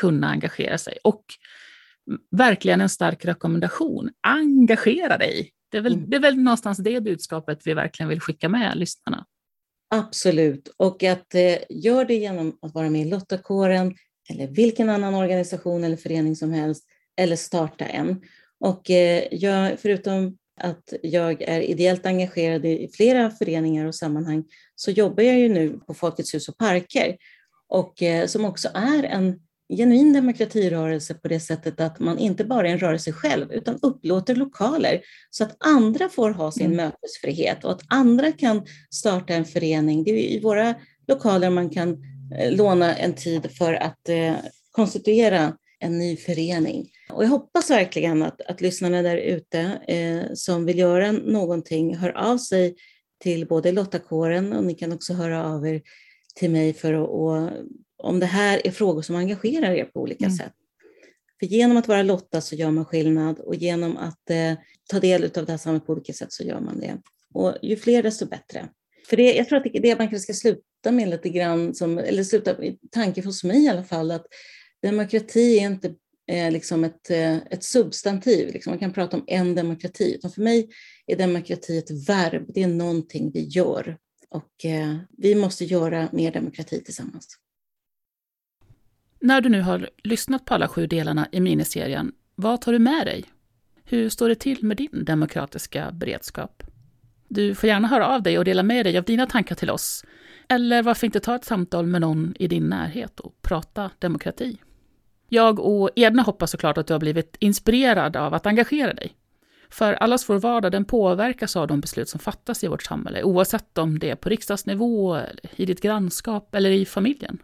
kunna 0.00 0.28
engagera 0.28 0.78
sig. 0.78 0.98
Och 1.04 1.24
verkligen 2.30 2.80
en 2.80 2.88
stark 2.88 3.24
rekommendation, 3.24 4.10
engagera 4.20 5.18
dig. 5.18 5.50
Det 5.70 5.76
är, 5.78 5.82
väl, 5.82 5.94
mm. 5.94 6.10
det 6.10 6.16
är 6.16 6.20
väl 6.20 6.36
någonstans 6.36 6.78
det 6.78 7.00
budskapet 7.00 7.62
vi 7.64 7.74
verkligen 7.74 8.08
vill 8.08 8.20
skicka 8.20 8.48
med 8.48 8.76
lyssnarna. 8.76 9.26
Absolut, 9.94 10.68
och 10.76 11.02
att 11.02 11.34
eh, 11.34 11.56
gör 11.68 12.04
det 12.04 12.14
genom 12.14 12.58
att 12.62 12.74
vara 12.74 12.90
med 12.90 13.00
i 13.00 13.10
Lottakåren 13.10 13.94
eller 14.30 14.46
vilken 14.46 14.90
annan 14.90 15.14
organisation 15.14 15.84
eller 15.84 15.96
förening 15.96 16.36
som 16.36 16.52
helst, 16.52 16.84
eller 17.16 17.36
starta 17.36 17.84
en. 17.84 18.20
Och 18.60 18.90
eh, 18.90 19.24
jag, 19.30 19.80
förutom 19.80 20.36
att 20.60 20.92
jag 21.02 21.42
är 21.42 21.60
ideellt 21.60 22.06
engagerad 22.06 22.64
i 22.64 22.90
flera 22.92 23.30
föreningar 23.30 23.86
och 23.86 23.94
sammanhang 23.94 24.44
så 24.74 24.90
jobbar 24.90 25.22
jag 25.22 25.38
ju 25.38 25.48
nu 25.48 25.80
på 25.86 25.94
Folkets 25.94 26.34
hus 26.34 26.48
och 26.48 26.58
parker 26.58 27.16
och 27.68 28.02
eh, 28.02 28.26
som 28.26 28.44
också 28.44 28.68
är 28.74 29.02
en 29.02 29.40
genuin 29.76 30.12
demokratirörelse 30.12 31.14
på 31.14 31.28
det 31.28 31.40
sättet 31.40 31.80
att 31.80 32.00
man 32.00 32.18
inte 32.18 32.44
bara 32.44 32.68
är 32.68 32.72
en 32.72 32.78
rörelse 32.78 33.12
själv 33.12 33.52
utan 33.52 33.78
upplåter 33.82 34.34
lokaler 34.34 35.00
så 35.30 35.44
att 35.44 35.56
andra 35.58 36.08
får 36.08 36.30
ha 36.30 36.52
sin 36.52 36.66
mm. 36.66 36.76
mötesfrihet 36.76 37.64
och 37.64 37.72
att 37.72 37.82
andra 37.88 38.32
kan 38.32 38.66
starta 38.90 39.34
en 39.34 39.44
förening. 39.44 40.04
Det 40.04 40.10
är 40.10 40.36
i 40.36 40.40
våra 40.40 40.74
lokaler 41.08 41.50
man 41.50 41.70
kan 41.70 41.90
eh, 42.38 42.52
låna 42.52 42.96
en 42.96 43.12
tid 43.12 43.50
för 43.58 43.74
att 43.74 44.08
konstituera 44.70 45.56
en 45.78 45.98
ny 45.98 46.16
förening. 46.16 46.88
Och 47.12 47.24
jag 47.24 47.28
hoppas 47.28 47.70
verkligen 47.70 48.22
att, 48.22 48.40
att 48.40 48.60
lyssnarna 48.60 49.02
där 49.02 49.16
ute 49.16 49.60
eh, 49.88 50.34
som 50.34 50.64
vill 50.64 50.78
göra 50.78 51.12
någonting 51.12 51.96
hör 51.96 52.10
av 52.10 52.38
sig 52.38 52.74
till 53.22 53.46
både 53.46 53.72
Lottakåren 53.72 54.52
och 54.52 54.64
ni 54.64 54.74
kan 54.74 54.92
också 54.92 55.12
höra 55.14 55.46
av 55.46 55.66
er 55.66 55.82
till 56.34 56.50
mig 56.50 56.72
för 56.72 56.94
att, 56.94 57.08
och, 57.08 57.50
om 57.96 58.20
det 58.20 58.26
här 58.26 58.66
är 58.66 58.70
frågor 58.70 59.02
som 59.02 59.16
engagerar 59.16 59.72
er 59.72 59.84
på 59.84 60.00
olika 60.00 60.24
mm. 60.24 60.36
sätt. 60.36 60.52
För 61.40 61.46
genom 61.46 61.76
att 61.76 61.88
vara 61.88 62.02
Lotta 62.02 62.40
så 62.40 62.54
gör 62.54 62.70
man 62.70 62.84
skillnad 62.84 63.38
och 63.38 63.54
genom 63.54 63.96
att 63.96 64.30
eh, 64.30 64.52
ta 64.90 65.00
del 65.00 65.24
av 65.24 65.46
det 65.46 65.52
här 65.52 65.56
samhället 65.56 65.86
på 65.86 65.92
olika 65.92 66.12
sätt 66.12 66.32
så 66.32 66.44
gör 66.44 66.60
man 66.60 66.80
det. 66.80 66.98
Och 67.34 67.54
ju 67.62 67.76
fler 67.76 68.02
desto 68.02 68.26
bättre. 68.26 68.68
För 69.08 69.16
det, 69.16 69.34
jag 69.34 69.48
tror 69.48 69.58
att 69.58 69.64
det, 69.72 69.80
det 69.80 69.98
man 69.98 70.08
kanske 70.08 70.18
ska 70.18 70.32
sluta 70.32 70.92
med 70.92 71.08
lite 71.08 71.28
grann, 71.28 71.74
som, 71.74 71.98
eller 71.98 72.24
sluta 72.24 72.56
tanke 72.90 73.22
hos 73.22 73.44
mig 73.44 73.64
i 73.64 73.68
alla 73.68 73.84
fall, 73.84 74.10
att 74.10 74.26
demokrati 74.82 75.58
är 75.58 75.66
inte 75.66 75.94
eh, 76.30 76.50
liksom 76.50 76.84
ett, 76.84 77.10
eh, 77.10 77.36
ett 77.36 77.64
substantiv. 77.64 78.52
Liksom 78.52 78.70
man 78.70 78.78
kan 78.78 78.92
prata 78.92 79.16
om 79.16 79.24
en 79.26 79.54
demokrati. 79.54 80.14
Utan 80.14 80.30
för 80.30 80.42
mig 80.42 80.70
är 81.06 81.16
demokrati 81.16 81.78
ett 81.78 82.08
verb, 82.08 82.44
det 82.48 82.62
är 82.62 82.68
någonting 82.68 83.30
vi 83.34 83.44
gör. 83.44 83.96
Och 84.28 84.64
eh, 84.64 84.96
vi 85.18 85.34
måste 85.34 85.64
göra 85.64 86.08
mer 86.12 86.32
demokrati 86.32 86.84
tillsammans. 86.84 87.38
När 89.20 89.40
du 89.40 89.48
nu 89.48 89.60
har 89.60 89.90
lyssnat 90.04 90.44
på 90.44 90.54
alla 90.54 90.68
sju 90.68 90.86
delarna 90.86 91.28
i 91.32 91.40
miniserien, 91.40 92.12
vad 92.34 92.60
tar 92.60 92.72
du 92.72 92.78
med 92.78 93.06
dig? 93.06 93.24
Hur 93.84 94.08
står 94.08 94.28
det 94.28 94.34
till 94.34 94.64
med 94.64 94.76
din 94.76 95.04
demokratiska 95.04 95.92
beredskap? 95.92 96.62
Du 97.28 97.54
får 97.54 97.68
gärna 97.68 97.88
höra 97.88 98.06
av 98.06 98.22
dig 98.22 98.38
och 98.38 98.44
dela 98.44 98.62
med 98.62 98.86
dig 98.86 98.98
av 98.98 99.04
dina 99.04 99.26
tankar 99.26 99.54
till 99.54 99.70
oss. 99.70 100.04
Eller 100.48 100.82
varför 100.82 101.06
inte 101.06 101.20
ta 101.20 101.36
ett 101.36 101.44
samtal 101.44 101.86
med 101.86 102.00
någon 102.00 102.34
i 102.38 102.48
din 102.48 102.68
närhet 102.68 103.20
och 103.20 103.42
prata 103.42 103.90
demokrati? 103.98 104.58
Jag 105.32 105.60
och 105.60 105.90
Edna 105.96 106.22
hoppas 106.22 106.50
såklart 106.50 106.78
att 106.78 106.86
du 106.86 106.94
har 106.94 107.00
blivit 107.00 107.36
inspirerad 107.38 108.16
av 108.16 108.34
att 108.34 108.46
engagera 108.46 108.92
dig. 108.92 109.12
För 109.68 109.92
allas 109.92 110.28
vår 110.28 110.38
vardag 110.38 110.72
den 110.72 110.84
påverkas 110.84 111.56
av 111.56 111.66
de 111.66 111.80
beslut 111.80 112.08
som 112.08 112.20
fattas 112.20 112.64
i 112.64 112.68
vårt 112.68 112.82
samhälle, 112.82 113.22
oavsett 113.22 113.78
om 113.78 113.98
det 113.98 114.10
är 114.10 114.14
på 114.14 114.28
riksdagsnivå, 114.28 115.20
i 115.56 115.66
ditt 115.66 115.80
grannskap 115.80 116.54
eller 116.54 116.70
i 116.70 116.86
familjen. 116.86 117.38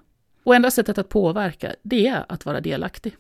Och 0.45 0.55
enda 0.55 0.71
sättet 0.71 0.99
att 0.99 1.09
påverka, 1.09 1.75
det 1.83 2.07
är 2.07 2.25
att 2.29 2.47
vara 2.47 2.61
delaktig. 2.61 3.17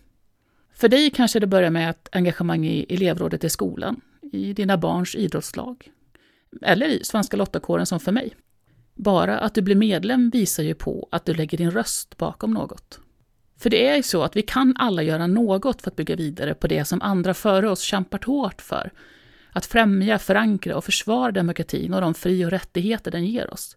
För 0.74 0.88
dig 0.88 1.10
kanske 1.10 1.40
det 1.40 1.46
börjar 1.46 1.70
med 1.70 1.90
ett 1.90 2.08
engagemang 2.12 2.66
i 2.66 2.86
elevrådet 2.88 3.44
i 3.44 3.50
skolan, 3.50 4.00
i 4.32 4.52
dina 4.52 4.76
barns 4.76 5.14
idrottslag, 5.14 5.90
eller 6.62 6.88
i 6.88 7.04
Svenska 7.04 7.36
Lottakåren 7.36 7.86
som 7.86 8.00
för 8.00 8.12
mig. 8.12 8.36
Bara 8.94 9.38
att 9.38 9.54
du 9.54 9.62
blir 9.62 9.76
medlem 9.76 10.30
visar 10.30 10.62
ju 10.62 10.74
på 10.74 11.08
att 11.10 11.24
du 11.24 11.34
lägger 11.34 11.58
din 11.58 11.70
röst 11.70 12.16
bakom 12.16 12.50
något. 12.54 13.00
För 13.58 13.70
det 13.70 13.86
är 13.86 13.96
ju 13.96 14.02
så 14.02 14.22
att 14.22 14.36
vi 14.36 14.42
kan 14.42 14.74
alla 14.78 15.02
göra 15.02 15.26
något 15.26 15.82
för 15.82 15.90
att 15.90 15.96
bygga 15.96 16.16
vidare 16.16 16.54
på 16.54 16.66
det 16.66 16.84
som 16.84 17.02
andra 17.02 17.34
före 17.34 17.70
oss 17.70 17.80
kämpat 17.80 18.24
hårt 18.24 18.62
för. 18.62 18.90
Att 19.52 19.66
främja, 19.66 20.18
förankra 20.18 20.76
och 20.76 20.84
försvara 20.84 21.32
demokratin 21.32 21.94
och 21.94 22.00
de 22.00 22.14
fri 22.14 22.44
och 22.44 22.50
rättigheter 22.50 23.10
den 23.10 23.26
ger 23.26 23.52
oss. 23.52 23.76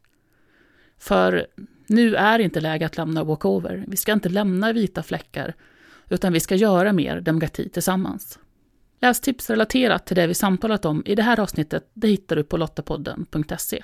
För 0.97 1.47
nu 1.87 2.15
är 2.15 2.39
inte 2.39 2.61
läge 2.61 2.85
att 2.85 2.97
lämna 2.97 3.23
walkover. 3.23 3.85
Vi 3.87 3.97
ska 3.97 4.13
inte 4.13 4.29
lämna 4.29 4.73
vita 4.73 5.03
fläckar, 5.03 5.53
utan 6.09 6.33
vi 6.33 6.39
ska 6.39 6.55
göra 6.55 6.93
mer 6.93 7.21
demokrati 7.21 7.69
tillsammans. 7.69 8.39
Lästips 9.01 9.49
relaterat 9.49 10.05
till 10.05 10.15
det 10.15 10.27
vi 10.27 10.33
samtalat 10.33 10.85
om 10.85 11.03
i 11.05 11.15
det 11.15 11.23
här 11.23 11.39
avsnittet 11.39 11.89
det 11.93 12.07
hittar 12.07 12.35
du 12.35 12.43
på 12.43 12.57
lottapodden.se. 12.57 13.83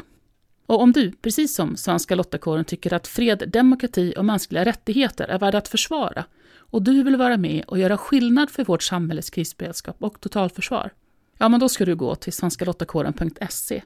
Och 0.65 0.81
om 0.81 0.91
du, 0.91 1.11
precis 1.11 1.55
som 1.55 1.75
Svenska 1.75 2.15
Lottakåren, 2.15 2.65
tycker 2.65 2.93
att 2.93 3.07
fred, 3.07 3.43
demokrati 3.47 4.13
och 4.17 4.25
mänskliga 4.25 4.65
rättigheter 4.65 5.27
är 5.27 5.39
värda 5.39 5.57
att 5.57 5.67
försvara 5.67 6.25
och 6.57 6.81
du 6.81 7.03
vill 7.03 7.15
vara 7.15 7.37
med 7.37 7.63
och 7.67 7.79
göra 7.79 7.97
skillnad 7.97 8.49
för 8.49 8.65
vårt 8.65 8.83
samhälles 8.83 9.29
krisberedskap 9.29 9.95
och 9.99 10.19
totalförsvar, 10.19 10.93
ja, 11.37 11.49
men 11.49 11.59
då 11.59 11.69
ska 11.69 11.85
du 11.85 11.95
gå 11.95 12.15
till 12.15 12.33
svenskalottakåren.se. 12.33 13.83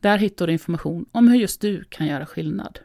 Där 0.00 0.18
hittar 0.18 0.46
du 0.46 0.52
information 0.52 1.06
om 1.12 1.28
hur 1.28 1.40
just 1.40 1.60
du 1.60 1.84
kan 1.84 2.06
göra 2.06 2.26
skillnad. 2.26 2.78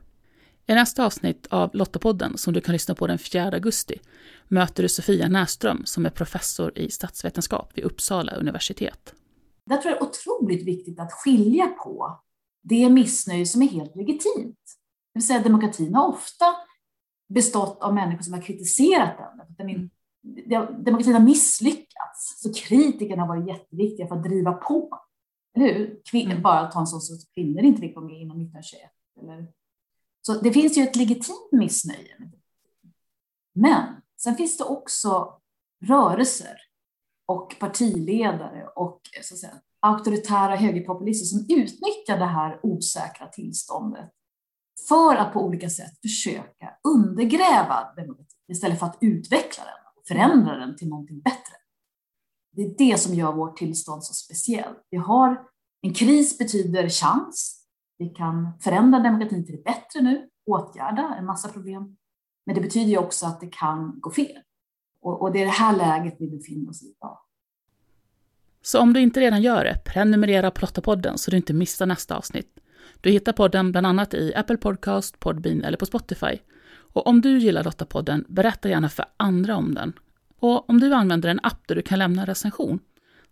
I 0.67 0.73
nästa 0.73 1.05
avsnitt 1.05 1.47
av 1.49 1.69
Lottapodden, 1.73 2.37
som 2.37 2.53
du 2.53 2.61
kan 2.61 2.73
lyssna 2.73 2.95
på 2.95 3.07
den 3.07 3.17
4 3.17 3.43
augusti, 3.43 3.99
möter 4.47 4.83
du 4.83 4.89
Sofia 4.89 5.27
Näström 5.27 5.85
som 5.85 6.05
är 6.05 6.09
professor 6.09 6.77
i 6.77 6.91
statsvetenskap 6.91 7.71
vid 7.73 7.85
Uppsala 7.85 8.35
universitet. 8.35 9.13
Jag 9.69 9.81
tror 9.81 9.91
det 9.91 9.97
är 9.97 10.03
otroligt 10.03 10.67
viktigt 10.67 10.99
att 10.99 11.11
skilja 11.11 11.67
på 11.67 12.19
det 12.67 12.89
missnöje 12.89 13.45
som 13.45 13.61
är 13.61 13.67
helt 13.67 13.95
legitimt. 13.95 14.59
Det 15.13 15.19
vill 15.19 15.27
säga 15.27 15.39
demokratin 15.39 15.95
har 15.95 16.07
ofta 16.07 16.45
bestått 17.27 17.81
av 17.81 17.93
människor 17.93 18.23
som 18.23 18.33
har 18.33 18.41
kritiserat 18.41 19.17
den. 19.57 19.67
den 20.47 20.83
demokratin 20.83 21.13
har 21.13 21.21
misslyckats, 21.21 22.41
så 22.41 22.53
kritikerna 22.53 23.21
har 23.21 23.27
varit 23.27 23.47
jätteviktiga 23.47 24.07
för 24.07 24.15
att 24.15 24.23
driva 24.23 24.53
på. 24.53 24.99
Eller 25.55 25.73
hur? 25.73 26.01
Kvin 26.05 26.31
mm. 26.31 26.41
Bara 26.41 26.71
ta 26.71 26.79
en 26.79 26.87
sån 26.87 27.01
sak 27.01 27.33
kvinnor 27.33 27.63
inte 27.63 27.81
fick 27.81 27.95
vara 27.95 28.05
med 28.05 28.21
inom 28.21 28.41
1921. 28.41 28.91
Eller? 29.21 29.47
Så 30.21 30.33
det 30.33 30.51
finns 30.51 30.77
ju 30.77 30.83
ett 30.83 30.95
legitimt 30.95 31.51
missnöje. 31.51 32.31
Men 33.53 34.01
sen 34.17 34.35
finns 34.35 34.57
det 34.57 34.63
också 34.63 35.39
rörelser 35.85 36.57
och 37.25 37.55
partiledare 37.59 38.67
och 38.67 39.01
så 39.21 39.33
att 39.33 39.39
säga, 39.39 39.61
auktoritära 39.85 40.55
högerpopulister 40.55 41.25
som 41.25 41.39
utnyttjar 41.39 42.17
det 42.19 42.25
här 42.25 42.59
osäkra 42.63 43.27
tillståndet 43.27 44.11
för 44.87 45.15
att 45.15 45.33
på 45.33 45.45
olika 45.45 45.69
sätt 45.69 46.01
försöka 46.01 46.77
undergräva 46.83 47.93
demokratin 47.97 48.51
istället 48.51 48.79
för 48.79 48.85
att 48.85 48.97
utveckla 49.01 49.63
den 49.63 49.73
och 49.95 50.07
förändra 50.07 50.55
den 50.55 50.77
till 50.77 50.89
någonting 50.89 51.21
bättre. 51.21 51.55
Det 52.51 52.61
är 52.61 52.75
det 52.77 52.97
som 52.97 53.13
gör 53.13 53.33
vårt 53.33 53.57
tillstånd 53.57 54.03
så 54.03 54.13
speciellt. 54.13 54.77
Vi 54.89 54.97
har 54.97 55.47
en 55.81 55.93
kris 55.93 56.37
betyder 56.37 56.89
chans. 56.89 57.65
Vi 57.97 58.09
kan 58.09 58.59
förändra 58.61 58.99
demokratin 58.99 59.45
till 59.45 59.55
det 59.55 59.63
bättre 59.63 60.01
nu, 60.01 60.29
åtgärda 60.45 61.15
en 61.19 61.25
massa 61.25 61.49
problem. 61.49 61.97
Men 62.45 62.55
det 62.55 62.61
betyder 62.61 62.89
ju 62.89 62.97
också 62.97 63.25
att 63.25 63.39
det 63.39 63.47
kan 63.47 63.99
gå 63.99 64.11
fel. 64.11 64.41
Och, 65.01 65.31
det 65.31 65.41
är 65.41 65.45
det 65.45 65.51
här 65.51 65.77
läget 65.77 66.15
vi 66.19 66.27
befinner 66.27 66.69
oss 66.69 66.83
i 66.83 66.85
idag. 66.85 67.17
Så 68.65 68.79
om 68.79 68.93
du 68.93 68.99
inte 68.99 69.19
redan 69.19 69.41
gör 69.41 69.63
det, 69.63 69.77
prenumerera 69.85 70.51
på 70.51 70.61
Lottapodden 70.61 71.17
så 71.17 71.31
du 71.31 71.37
inte 71.37 71.53
missar 71.53 71.85
nästa 71.85 72.15
avsnitt. 72.15 72.59
Du 73.01 73.09
hittar 73.09 73.33
podden 73.33 73.71
bland 73.71 73.87
annat 73.87 74.13
i 74.13 74.33
Apple 74.35 74.57
Podcast, 74.57 75.19
Podbean 75.19 75.63
eller 75.63 75.77
på 75.77 75.85
Spotify. 75.85 76.39
Och 76.67 77.07
om 77.07 77.21
du 77.21 77.37
gillar 77.37 77.63
Lottapodden, 77.63 78.25
berätta 78.27 78.69
gärna 78.69 78.89
för 78.89 79.05
andra 79.17 79.55
om 79.55 79.73
den. 79.73 79.93
Och 80.39 80.69
om 80.69 80.79
du 80.79 80.93
använder 80.93 81.29
en 81.29 81.39
app 81.43 81.67
där 81.67 81.75
du 81.75 81.81
kan 81.81 81.99
lämna 81.99 82.25
recension, 82.25 82.79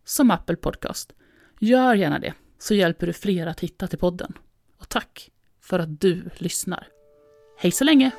som 0.05 0.31
Apple 0.31 0.55
Podcast, 0.55 1.13
gör 1.59 1.95
gärna 1.95 2.19
det, 2.19 2.33
så 2.59 2.73
hjälper 2.73 3.07
du 3.07 3.13
fler 3.13 3.47
att 3.47 3.59
hitta 3.59 3.87
till 3.87 3.99
podden. 3.99 4.33
Och 4.77 4.89
tack 4.89 5.29
för 5.61 5.79
att 5.79 6.01
du 6.01 6.29
lyssnar. 6.37 6.87
Hej 7.57 7.71
så 7.71 7.83
länge! 7.83 8.11